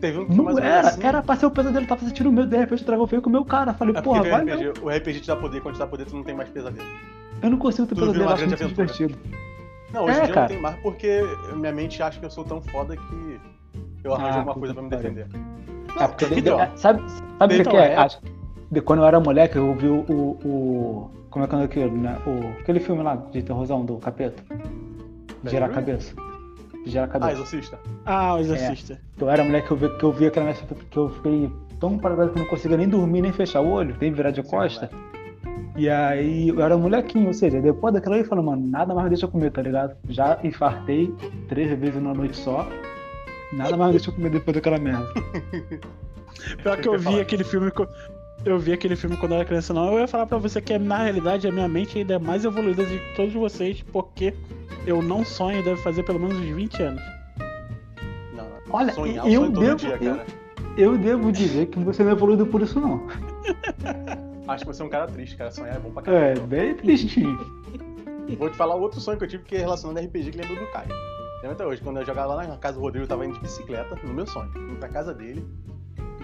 Teve 0.00 0.18
um 0.18 0.26
Não 0.28 0.58
era, 0.58 0.88
assim. 0.88 1.02
era 1.06 1.22
pra 1.22 1.36
ser 1.36 1.46
o 1.46 1.50
pesadelo, 1.50 1.86
tava 1.86 2.00
sentindo 2.04 2.30
medo, 2.32 2.48
de 2.48 2.56
repente 2.56 2.82
o 2.82 2.86
dragão 2.86 3.06
veio 3.06 3.22
com 3.22 3.28
o 3.28 3.32
meu 3.32 3.44
cara. 3.44 3.72
Falei, 3.72 3.94
É 3.96 4.00
porra, 4.02 4.22
vai 4.22 4.44
o. 4.44 4.48
RPG, 4.48 4.72
o 4.82 4.90
RPG 4.90 5.20
te 5.20 5.26
dá 5.28 5.36
poder, 5.36 5.60
quando 5.62 5.74
te 5.74 5.78
dá 5.78 5.86
poder, 5.86 6.06
tu 6.06 6.16
não 6.16 6.22
tem 6.24 6.34
mais 6.34 6.48
pesadelo. 6.50 6.86
Eu 7.42 7.50
não 7.50 7.58
consigo 7.58 7.86
ter 7.86 7.94
Tudo 7.94 8.06
pesadelo, 8.12 8.30
acho 8.32 8.46
muito 8.46 8.66
divertido. 8.66 9.18
Não, 9.92 10.04
hoje 10.04 10.18
É, 10.18 10.22
em 10.22 10.24
dia 10.24 10.34
cara. 10.34 10.40
não 10.42 10.48
tem 10.48 10.60
mais 10.60 10.76
porque 10.80 11.20
minha 11.54 11.72
mente 11.72 12.02
acha 12.02 12.18
que 12.18 12.26
eu 12.26 12.30
sou 12.30 12.44
tão 12.44 12.60
foda 12.60 12.96
que 12.96 13.40
eu 14.04 14.14
arranjo 14.14 14.30
Ah, 14.30 14.36
alguma 14.38 14.54
coisa 14.54 14.74
pra 14.74 14.82
me 14.82 14.88
que 14.90 14.96
pariu. 14.96 15.12
defender. 15.14 15.40
É, 15.98 16.06
porque 16.08 16.24
então, 16.34 16.56
de- 16.58 16.80
sabe, 16.80 17.02
sabe 17.38 17.54
o 17.54 17.56
que, 17.56 17.60
então, 17.62 17.72
que 17.72 17.78
é? 17.78 17.92
é- 17.92 17.96
Acho- 17.96 18.20
de 18.70 18.80
quando 18.80 19.00
eu 19.00 19.06
era 19.06 19.20
moleque, 19.20 19.56
eu 19.56 19.74
vi 19.74 19.86
o. 19.88 20.00
o, 20.08 20.30
o- 20.46 21.10
como 21.30 21.44
é 21.44 21.48
que 21.48 21.54
é 21.54 21.62
aquilo, 21.62 21.96
né? 21.96 22.16
O, 22.26 22.60
aquele 22.60 22.80
filme 22.80 23.02
lá 23.02 23.14
de 23.16 23.42
terrorzão 23.42 23.84
do 23.84 23.96
capeta. 23.98 24.42
De 25.42 25.50
Girar 25.50 25.70
a 25.70 25.72
cabeça. 25.72 26.14
De 26.84 26.90
Girar 26.90 27.04
a 27.04 27.08
Ah, 27.08 27.12
cabeça. 27.12 27.32
exorcista. 27.32 27.78
Ah, 28.04 28.34
o 28.34 28.38
exorcista. 28.40 29.00
Eu 29.20 29.30
era 29.30 29.44
moleque 29.44 29.66
que 29.68 29.72
eu 29.72 29.76
vi, 29.76 29.88
que 29.98 30.02
eu 30.04 30.12
vi 30.12 30.26
aquela 30.26 30.52
que 30.52 30.96
eu 30.96 31.10
fiquei 31.10 31.50
tão 31.78 31.98
parado 31.98 32.30
que 32.30 32.38
eu 32.38 32.42
não 32.42 32.48
conseguia 32.50 32.76
nem 32.76 32.88
dormir, 32.88 33.20
nem 33.22 33.32
fechar 33.32 33.60
o 33.60 33.70
olho, 33.70 33.94
nem 34.00 34.10
virar 34.12 34.30
de 34.30 34.42
costa. 34.42 34.90
E 35.76 35.88
aí 35.90 36.48
eu 36.48 36.60
era 36.62 36.76
molequinho, 36.76 37.26
ou 37.28 37.34
seja, 37.34 37.60
depois 37.60 37.92
daquela 37.92 38.16
aí 38.16 38.22
eu 38.22 38.26
falei, 38.26 38.44
mano, 38.44 38.66
nada 38.66 38.94
mais 38.94 39.08
deixa 39.08 39.28
comer, 39.28 39.50
tá 39.52 39.60
ligado? 39.60 39.94
Já 40.08 40.38
infartei 40.42 41.14
três 41.48 41.78
vezes 41.78 41.96
numa 42.02 42.14
noite 42.14 42.36
só. 42.36 42.66
Nada 43.52 43.76
mais 43.76 43.92
deixa 43.92 44.10
comer 44.10 44.30
depois 44.30 44.54
daquela 44.54 44.78
merda. 44.78 45.06
Pior 46.62 46.76
que 46.80 46.88
eu 46.88 46.98
vi 46.98 47.20
aquele 47.20 47.44
filme. 47.44 47.70
Eu 48.44 48.58
vi 48.58 48.72
aquele 48.72 48.96
filme 48.96 49.16
quando 49.16 49.32
eu 49.32 49.36
era 49.38 49.44
criança, 49.44 49.74
não. 49.74 49.92
Eu 49.92 50.00
ia 50.00 50.08
falar 50.08 50.26
pra 50.26 50.38
você 50.38 50.60
que 50.60 50.78
na 50.78 51.02
realidade 51.04 51.46
a 51.48 51.52
minha 51.52 51.68
mente 51.68 51.98
ainda 51.98 52.14
é 52.14 52.18
mais 52.18 52.44
evoluída 52.44 52.84
de 52.84 52.98
todos 53.14 53.32
vocês, 53.34 53.82
porque 53.92 54.32
eu 54.86 55.02
não 55.02 55.24
sonho, 55.24 55.62
deve 55.62 55.80
fazer 55.82 56.02
pelo 56.04 56.20
menos 56.20 56.36
uns 56.38 56.54
20 56.54 56.82
anos. 56.82 57.02
Não. 58.34 58.46
Olha, 58.70 58.92
sonhar, 58.92 59.26
eu 59.26 59.40
sonho 59.42 59.52
todo 59.52 59.60
devo- 59.64 59.76
dia, 59.76 59.98
eu-. 60.00 60.20
Eu 60.76 60.98
devo 60.98 61.32
dizer 61.32 61.66
que 61.66 61.78
você 61.78 62.02
não 62.02 62.10
é 62.10 62.12
evoluído 62.14 62.46
por 62.46 62.60
isso, 62.62 62.78
não. 62.80 63.06
Acho 64.48 64.64
que 64.64 64.72
você 64.72 64.82
é 64.82 64.84
um 64.84 64.88
cara 64.88 65.06
triste, 65.06 65.36
cara. 65.36 65.50
Sonhar 65.50 65.76
é 65.76 65.78
bom 65.78 65.90
pra 65.90 66.02
É, 66.02 66.04
caralho. 66.34 66.46
bem 66.46 66.74
tristinho. 66.74 67.38
Vou 68.38 68.50
te 68.50 68.56
falar 68.56 68.74
outro 68.74 69.00
sonho 69.00 69.18
que 69.18 69.24
eu 69.24 69.28
tive 69.28 69.44
que 69.44 69.56
é 69.56 69.58
relacionado 69.60 69.98
a 69.98 70.00
RPG 70.00 70.30
que 70.32 70.38
lembro 70.38 70.56
do 70.56 70.70
Caio. 70.72 70.88
Lembra 71.36 71.52
até 71.52 71.66
hoje, 71.66 71.80
quando 71.82 71.98
eu 71.98 72.04
jogava 72.06 72.34
lá 72.34 72.46
na 72.46 72.56
casa 72.56 72.76
do 72.76 72.80
Rodrigo, 72.82 73.04
eu 73.04 73.08
tava 73.08 73.24
indo 73.24 73.34
de 73.34 73.40
bicicleta, 73.40 73.96
no 74.04 74.12
meu 74.12 74.26
sonho, 74.26 74.50
indo 74.56 74.76
pra 74.78 74.88
casa 74.88 75.14
dele. 75.14 75.46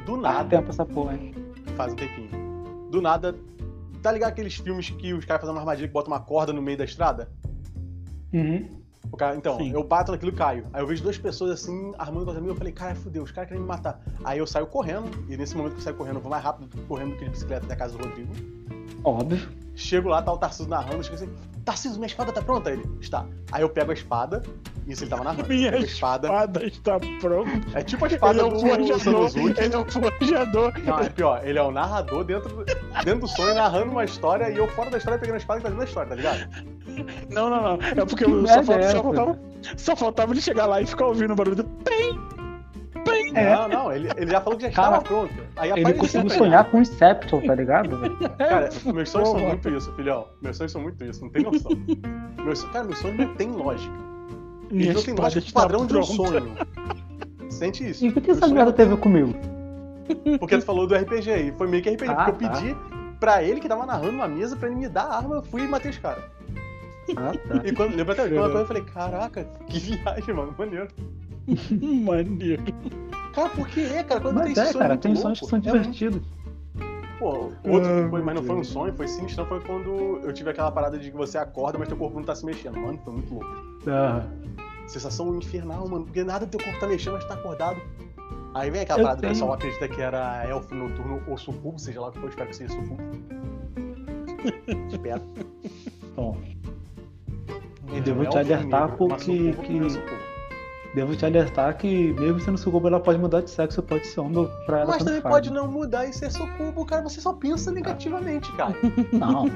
Do 0.05 0.17
nada, 0.17 0.49
tempo 0.49 0.71
essa 0.71 0.85
porra, 0.85 1.15
hein? 1.15 1.33
faz 1.77 1.93
um 1.93 1.97
tempinho. 1.97 2.89
Do 2.91 3.01
nada, 3.01 3.37
tá 4.03 4.11
ligado 4.11 4.31
aqueles 4.31 4.55
filmes 4.57 4.91
que 4.91 5.13
os 5.15 5.25
caras 5.25 5.43
fazem 5.43 5.55
uma 5.55 5.61
armadilha 5.61 5.87
que 5.87 5.95
botam 5.95 6.13
uma 6.13 6.19
corda 6.21 6.53
no 6.53 6.61
meio 6.61 6.77
da 6.77 6.85
estrada? 6.85 7.31
Uhum. 8.33 8.82
O 9.13 9.17
cara, 9.17 9.37
então, 9.37 9.59
Sim. 9.59 9.71
eu 9.71 9.85
bato 9.85 10.11
naquilo 10.11 10.33
e 10.33 10.35
caio. 10.35 10.67
Aí 10.73 10.83
eu 10.83 10.87
vejo 10.87 11.03
duas 11.03 11.19
pessoas 11.19 11.51
assim, 11.51 11.93
armando 11.99 12.25
contra 12.25 12.41
mim, 12.41 12.49
eu 12.49 12.57
falei, 12.57 12.73
cara, 12.73 12.95
fudeu, 12.95 13.23
os 13.23 13.31
caras 13.31 13.49
querem 13.49 13.63
me 13.63 13.69
matar. 13.69 14.01
Aí 14.25 14.39
eu 14.39 14.47
saio 14.47 14.67
correndo, 14.67 15.11
e 15.29 15.37
nesse 15.37 15.55
momento 15.55 15.75
que 15.75 15.81
eu 15.81 15.85
saio 15.85 15.97
correndo, 15.97 16.17
eu 16.17 16.23
vou 16.23 16.31
mais 16.31 16.43
rápido 16.43 16.69
correndo 16.87 17.11
do 17.11 17.19
que 17.19 17.25
de 17.27 17.31
bicicleta 17.31 17.67
até 17.67 17.75
a 17.75 17.77
casa 17.77 17.97
do 17.97 18.03
Rodrigo. 18.03 18.33
Óbvio. 19.05 19.47
Chego 19.75 20.09
lá, 20.09 20.23
tá 20.23 20.33
o 20.33 20.39
Tarcísio 20.39 20.69
narrando, 20.69 20.97
eu 20.97 21.03
chego 21.03 21.17
assim, 21.17 21.29
Tarcísio, 21.65 21.97
minha 21.99 22.07
espada 22.07 22.33
tá 22.33 22.43
pronta? 22.43 22.71
Ele, 22.71 22.83
está. 23.01 23.25
Aí 23.53 23.63
eu 23.63 23.69
pego 23.69 23.93
a 23.93 23.95
espada, 23.95 24.43
isso 24.87 25.05
ele 25.05 25.11
tava 25.11 25.23
narrando. 25.23 25.49
Minha 25.49 25.71
a 25.73 25.79
espada. 25.79 26.27
espada 26.27 26.65
está 26.67 26.99
pronta. 27.21 27.51
É 27.79 27.83
tipo 27.83 28.05
a 28.05 28.09
Ele 28.09 28.15
espada 28.17 28.41
é 28.41 28.45
um 28.45 28.49
do 28.49 28.59
forjador. 28.61 28.99
Sanosuke. 28.99 29.61
Ele 29.61 29.75
é 29.75 29.79
um 29.79 29.85
forjador. 29.85 30.73
Não, 30.85 30.99
é 30.99 31.09
pior, 31.09 31.41
ele 31.47 31.59
é 31.59 31.63
o 31.63 31.71
narrador 31.71 32.25
dentro 32.25 32.49
do, 32.49 32.65
dentro 32.65 33.21
do 33.21 33.29
sonho, 33.29 33.55
narrando 33.55 33.93
uma 33.93 34.05
história, 34.05 34.51
e 34.51 34.57
eu 34.57 34.67
fora 34.69 34.91
da 34.91 34.99
história 34.99 35.19
pegando 35.21 35.35
a 35.35 35.39
espada 35.39 35.61
e 35.61 35.63
fazendo 35.63 35.81
a 35.81 35.85
história, 35.85 36.09
tá 36.09 36.15
ligado? 36.17 36.49
Não, 37.31 37.49
não, 37.49 37.63
não. 37.63 37.79
É 37.87 38.05
porque 38.05 38.25
Que 38.25 38.31
eu 38.31 38.47
só, 38.47 38.55
falta- 38.63 38.73
é 38.75 38.83
só 38.83 38.89
essa? 38.89 39.03
faltava, 39.03 39.39
só 39.77 39.97
faltava 39.97 40.33
ele 40.33 40.41
chegar 40.41 40.67
lá 40.67 40.81
e 40.81 40.87
ficar 40.87 41.07
ouvindo 41.07 41.33
o 41.33 41.37
barulho 41.37 41.57
do 41.57 41.65
pem, 41.65 42.19
É. 43.35 43.55
Não, 43.55 43.69
não, 43.69 43.93
ele, 43.93 44.09
ele 44.17 44.31
já 44.31 44.41
falou 44.41 44.59
que 44.59 44.65
já 44.67 44.71
Cara, 44.73 44.99
estava 44.99 45.05
pronto. 45.05 45.35
Aí 45.57 45.71
Ele 45.71 45.95
conseguiu 45.95 46.31
sonhar 46.31 46.65
com 46.71 46.79
o 46.79 46.81
Inception, 46.83 47.41
tá 47.47 47.55
ligado? 47.55 47.99
Cara, 48.39 48.69
meus 48.93 49.09
sonhos 49.11 49.29
são 49.29 49.37
Porra. 49.39 49.49
muito 49.49 49.69
isso, 49.71 49.93
filhão. 49.95 50.29
Meus 50.41 50.57
sonhos 50.57 50.73
são 50.73 50.81
muito 50.83 51.05
isso, 51.05 51.23
não 51.25 51.31
tem 51.31 51.43
noção. 51.43 51.73
Meus, 52.45 52.65
cara, 52.65 52.85
meus 52.85 52.99
sonhos 52.99 53.19
não 53.19 53.35
tem 53.35 53.51
lógica. 53.51 53.95
Minha 54.71 54.85
Eles 54.91 54.97
não 54.97 55.03
tem 55.03 55.15
lógica 55.15 55.41
de 55.41 55.53
padrão 55.53 55.87
de 55.87 55.97
um 55.97 56.03
sonho. 56.03 56.53
Sente 57.51 57.89
isso. 57.89 58.05
E 58.05 58.09
o 58.09 58.13
que, 58.13 58.31
essa 58.31 58.41
sonhos 58.41 58.53
merda 58.55 58.73
teve 58.73 58.97
comigo? 58.97 59.35
Porque 60.39 60.59
tu 60.59 60.65
falou 60.65 60.87
do 60.87 60.95
RPG 60.95 61.31
aí. 61.31 61.53
Foi 61.53 61.69
meio 61.69 61.83
que 61.83 61.91
RPG, 61.91 62.11
Ah, 62.11 62.25
porque 62.31 62.45
eu 62.45 62.49
tá. 62.49 62.57
pedi 62.57 62.77
pra 63.21 63.43
ele 63.43 63.61
que 63.61 63.69
tava 63.69 63.87
narrando 63.87 64.11
uma 64.11 64.27
mesa 64.27 64.57
pra 64.57 64.69
ele 64.69 64.77
me 64.77 64.89
dar 64.89 65.05
a 65.05 65.17
arma, 65.19 65.37
eu 65.37 65.43
fui 65.43 65.63
e 65.63 65.69
matei 65.69 65.91
os 65.91 65.99
caras. 65.99 66.25
Ah, 67.17 67.33
tá. 67.49 67.61
E 67.65 67.73
quando, 67.73 67.95
lembra 67.97 68.15
até 68.15 68.29
quando 68.29 68.59
eu 68.59 68.67
falei, 68.67 68.83
caraca, 68.85 69.45
que 69.69 69.79
viagem, 69.79 70.35
mano, 70.35 70.55
maneiro. 70.59 70.89
Maneiro. 72.05 72.63
Cara, 73.35 73.49
por 73.51 73.67
que 73.69 73.81
é, 73.81 74.03
cara? 74.03 74.21
Quando 74.21 74.35
Mas 74.37 74.55
tem 74.55 74.63
é, 74.63 74.67
sonho 74.67 74.79
cara, 74.79 74.97
tem 74.97 75.13
louco, 75.13 75.23
sonhos 75.23 75.41
que 75.41 75.47
são 75.47 75.59
é 75.59 75.63
divertidos. 75.63 76.23
Pô, 77.19 77.53
outro 77.65 77.89
Ah, 77.89 78.03
que 78.03 78.11
foi, 78.11 78.23
mas 78.23 78.35
não 78.35 78.43
foi 78.43 78.57
um 78.57 78.65
sonho, 78.65 78.93
foi 78.95 79.07
sinistro, 79.07 79.47
foi 79.47 79.61
quando 79.61 80.21
eu 80.25 80.33
tive 80.33 80.51
aquela 80.51 80.73
parada 80.73 80.99
de 80.99 81.11
que 81.11 81.17
você 81.17 81.39
acorda, 81.39 81.79
mas 81.79 81.89
teu 81.89 81.97
corpo 81.97 82.17
não 82.17 82.25
tá 82.25 82.35
se 82.35 82.45
mexendo. 82.45 82.79
Mano, 82.79 82.99
foi 83.05 83.13
muito 83.13 83.33
louco. 83.33 83.49
Ah, 83.87 84.27
Sensação 84.87 85.35
infernal, 85.37 85.89
mano, 85.89 86.05
porque 86.05 86.25
nada 86.25 86.45
do 86.45 86.51
teu 86.51 86.61
corpo 86.61 86.81
tá 86.81 86.89
mexendo, 86.89 87.15
mas 87.15 87.25
tá 87.25 87.35
acordado. 87.35 87.81
Aí 88.55 88.71
vem 88.71 88.83
aquela 88.83 88.99
Eu 88.99 89.05
parada 89.05 89.27
o 89.27 89.31
pessoal 89.31 89.53
acredita 89.53 89.89
que 89.89 90.01
era 90.01 90.45
elfo 90.47 90.75
noturno 90.75 91.23
ou 91.29 91.39
sucubo, 91.39 91.79
seja 91.79 92.01
lá 92.01 92.09
o 92.09 92.13
que 92.13 92.19
for, 92.19 92.25
eu 92.27 92.31
espero 92.31 92.49
que 92.51 92.57
seja 92.57 92.73
sucubo. 92.75 93.03
Espero. 94.91 95.23
bom, 96.17 96.37
Entre 97.89 98.01
devo 98.01 98.23
um 98.23 98.29
te 98.29 98.39
alertar 98.39 98.97
porque 98.97 99.53
sucubo 99.53 99.63
que-. 99.63 100.22
Devo 100.95 101.15
te 101.17 101.25
alertar 101.25 101.77
que 101.77 102.13
mesmo 102.15 102.41
sendo 102.41 102.59
sucubo, 102.59 102.89
ela 102.89 103.01
pode 103.01 103.19
mudar 103.19 103.41
de 103.41 103.51
sexo, 103.51 103.83
pode 103.83 104.07
ser 104.07 104.21
homem 104.21 104.49
pra 104.67 104.81
ela 104.81 104.91
Mas 104.91 105.05
também 105.05 105.21
faz. 105.21 105.35
pode 105.35 105.53
não 105.53 105.67
mudar 105.71 106.07
e 106.07 106.13
ser 106.13 106.31
sucubo, 106.31 106.85
cara. 106.85 107.03
Você 107.03 107.21
só 107.21 107.33
pensa 107.33 107.71
negativamente, 107.71 108.51
cara. 108.53 108.75
Não, 109.13 109.45
Não 109.47 109.51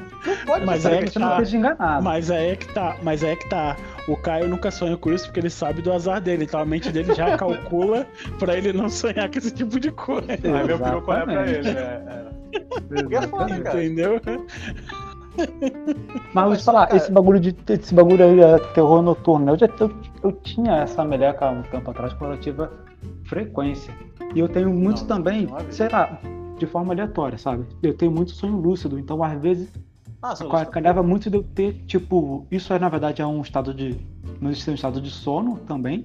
pode 0.47 0.65
Mas 0.67 0.85
é 0.85 1.03
que 1.05 1.19
não 1.19 1.29
tá. 1.29 1.35
esteja 1.35 1.57
enganado. 1.59 2.03
Mas 2.05 2.31
aí 2.31 2.51
é 2.51 2.57
que 2.57 2.73
tá, 2.73 2.97
mas 3.03 3.23
aí 3.25 3.31
é 3.31 3.37
que 3.37 3.49
tá. 3.49 3.77
O 4.09 4.17
Caio 4.17 4.49
nunca 4.49 4.71
sonha 4.71 4.97
com 4.97 5.13
isso 5.13 5.27
porque 5.27 5.41
ele 5.41 5.51
sabe 5.51 5.83
do 5.83 5.93
azar 5.93 6.21
dele, 6.21 6.45
então 6.45 6.61
a 6.61 6.65
mente 6.65 6.91
dele 6.91 7.15
já 7.15 7.37
calcula 7.39 8.07
pra 8.39 8.57
ele 8.57 8.73
não 8.73 8.89
sonhar 8.89 9.31
com 9.31 9.39
esse 9.39 9.51
tipo 9.51 9.79
de 9.81 9.91
coisa. 9.91 10.33
Aí 10.33 10.67
meu 10.67 11.03
qual 11.03 11.17
é 11.19 11.25
pra 11.25 11.47
ele, 11.51 11.69
é, 11.69 11.73
é. 11.73 12.61
Porque 12.89 13.17
é 13.17 13.23
foda, 13.23 13.61
cara. 13.61 13.85
Entendeu? 13.85 14.21
Mas 16.33 16.45
vou 16.47 16.57
te 16.57 16.65
falar, 16.65 16.87
cara- 16.87 16.97
esse 16.97 17.11
bagulho 17.13 17.41
de 17.41 17.55
esse 17.69 17.95
bagulho 17.95 18.25
aí, 18.25 18.41
é 18.41 18.59
terror 18.75 19.03
noturno, 19.03 19.53
eu 19.53 19.59
já 19.59 19.67
eu, 19.81 19.91
eu 20.23 20.33
tinha 20.33 20.77
essa 20.77 21.05
meleca 21.05 21.47
há 21.47 21.51
um 21.51 21.63
tempo 21.63 21.91
atrás 21.91 22.13
com 22.15 22.25
relativa 22.25 22.71
frequência. 23.25 23.95
E 24.35 24.39
eu 24.39 24.49
tenho 24.49 24.71
muito 24.71 25.01
Não, 25.01 25.07
também, 25.07 25.47
não 25.47 25.59
é 25.59 25.65
sei 25.71 25.89
lá, 25.89 26.19
de 26.59 26.67
forma 26.67 26.93
aleatória, 26.93 27.39
sabe? 27.39 27.65
Eu 27.83 27.95
tenho 27.95 28.11
muito 28.13 28.33
sonho 28.33 28.57
lúcido, 28.57 28.99
então 28.99 29.23
às 29.23 29.41
vezes 29.41 29.71
Ah, 30.23 30.35
Calhava 30.67 31.03
muito 31.03 31.31
de 31.31 31.37
eu 31.37 31.43
ter, 31.43 31.73
tipo, 31.87 32.47
isso 32.51 32.73
é 32.73 32.79
na 32.79 32.89
verdade 32.89 33.23
é 33.23 33.27
um 33.27 33.41
estado 33.43 33.73
de. 33.73 33.97
Não 34.41 34.51
existe 34.51 34.71
um 34.71 34.75
estado 34.75 35.01
de 35.01 35.11
sono 35.11 35.59
também. 35.67 36.05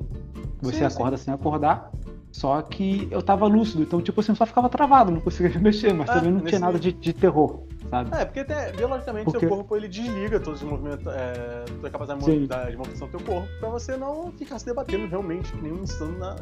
Você 0.61 0.77
Sim, 0.77 0.85
acorda 0.85 1.17
sem 1.17 1.33
acordar. 1.33 1.91
Só 2.31 2.61
que 2.61 3.07
eu 3.11 3.21
tava 3.21 3.45
lúcido, 3.45 3.83
então, 3.83 4.01
tipo 4.01 4.21
assim, 4.21 4.31
eu 4.31 4.35
só 4.37 4.45
ficava 4.45 4.69
travado, 4.69 5.11
não 5.11 5.19
conseguia 5.19 5.51
me 5.57 5.59
mexer, 5.65 5.93
mas 5.93 6.09
Ah, 6.09 6.13
também 6.13 6.31
não 6.31 6.39
tinha 6.41 6.59
nada 6.59 6.79
de, 6.79 6.93
de 6.93 7.11
terror, 7.11 7.63
sabe? 7.91 8.09
É, 8.15 8.25
porque 8.25 8.39
até, 8.39 8.71
biologicamente 8.71 9.25
Porque- 9.25 9.39
seu 9.39 9.49
corpo 9.49 9.75
ele 9.77 9.87
desliga 9.87 10.39
todos 10.39 10.63
os 10.63 10.67
movimentos, 10.67 11.05
é, 11.07 11.63
toda 11.67 11.87
a 11.87 11.91
capacidade 11.91 12.23
Sim. 12.25 12.47
de 12.47 12.77
movimentação 12.77 13.07
do 13.07 13.17
teu 13.17 13.25
corpo 13.27 13.47
pra 13.59 13.69
você 13.69 13.95
não 13.95 14.31
ficar 14.31 14.57
se 14.57 14.65
debatendo 14.65 15.05
realmente, 15.07 15.55
nem 15.61 15.71
um 15.71 15.83
insano 15.83 16.17
na. 16.17 16.35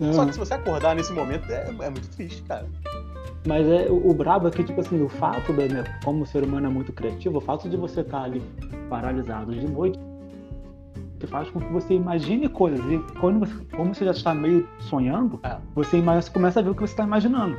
É. 0.00 0.12
Só 0.12 0.26
que 0.26 0.32
se 0.34 0.38
você 0.38 0.52
acordar 0.54 0.94
nesse 0.94 1.12
momento 1.12 1.50
é, 1.50 1.68
é 1.70 1.88
muito 1.90 2.08
triste, 2.10 2.42
cara. 2.42 2.66
Mas 3.46 3.66
é, 3.66 3.88
o, 3.90 4.10
o 4.10 4.14
brabo 4.14 4.48
é 4.48 4.50
que, 4.50 4.62
tipo 4.62 4.80
assim, 4.80 5.02
o 5.02 5.08
fato, 5.08 5.52
da, 5.52 5.64
né, 5.66 5.84
como 6.04 6.22
o 6.22 6.26
ser 6.26 6.44
humano 6.44 6.66
é 6.66 6.70
muito 6.70 6.92
criativo, 6.92 7.38
o 7.38 7.40
fato 7.40 7.68
de 7.68 7.76
você 7.76 8.02
estar 8.02 8.22
ali 8.24 8.42
paralisado 8.90 9.52
de 9.54 9.66
noite 9.66 9.98
que 11.18 11.26
faz 11.26 11.48
com 11.50 11.60
que 11.60 11.72
você 11.72 11.94
imagine 11.94 12.48
coisas. 12.48 12.80
E 12.90 12.98
quando 13.20 13.40
você, 13.40 13.54
como 13.76 13.94
você 13.94 14.04
já 14.04 14.10
está 14.10 14.34
meio 14.34 14.68
sonhando, 14.80 15.38
É. 15.44 15.56
você, 15.74 15.98
ima- 15.98 16.20
você 16.20 16.30
começa 16.30 16.58
a 16.60 16.62
ver 16.62 16.70
o 16.70 16.74
que 16.74 16.80
você 16.80 16.92
está 16.92 17.04
imaginando. 17.04 17.56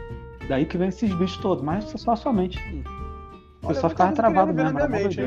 Daí 0.49 0.65
que 0.65 0.77
vem 0.77 0.89
esses 0.89 1.13
bichos 1.13 1.37
todos, 1.37 1.63
mas 1.63 1.85
só 1.85 2.11
a 2.11 2.15
sua 2.17 2.33
mente. 2.33 2.59
Eu 3.63 3.69
Olha, 3.69 3.79
só 3.79 3.87
eu 3.87 3.89
ficava 3.91 4.09
tô 4.11 4.15
travado 4.17 4.53
mesmo. 4.53 4.77
na 4.77 4.87
minha 4.87 5.03
mente? 5.03 5.21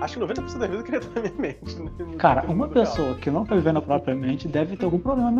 Acho 0.00 0.18
que 0.18 0.24
90% 0.26 0.58
da 0.58 0.66
vida 0.66 0.78
eu 0.80 0.84
queria 0.84 0.98
estar 1.00 1.14
na 1.14 1.20
minha 1.22 1.34
mente. 1.40 1.80
né? 1.82 1.90
Cara, 2.18 2.42
uma 2.42 2.66
real. 2.66 2.68
pessoa 2.68 3.14
que 3.14 3.30
não 3.30 3.44
tá 3.46 3.54
vivendo 3.54 3.80
propriamente 3.80 4.46
deve 4.46 4.76
ter 4.76 4.84
algum 4.84 4.98
problema 4.98 5.30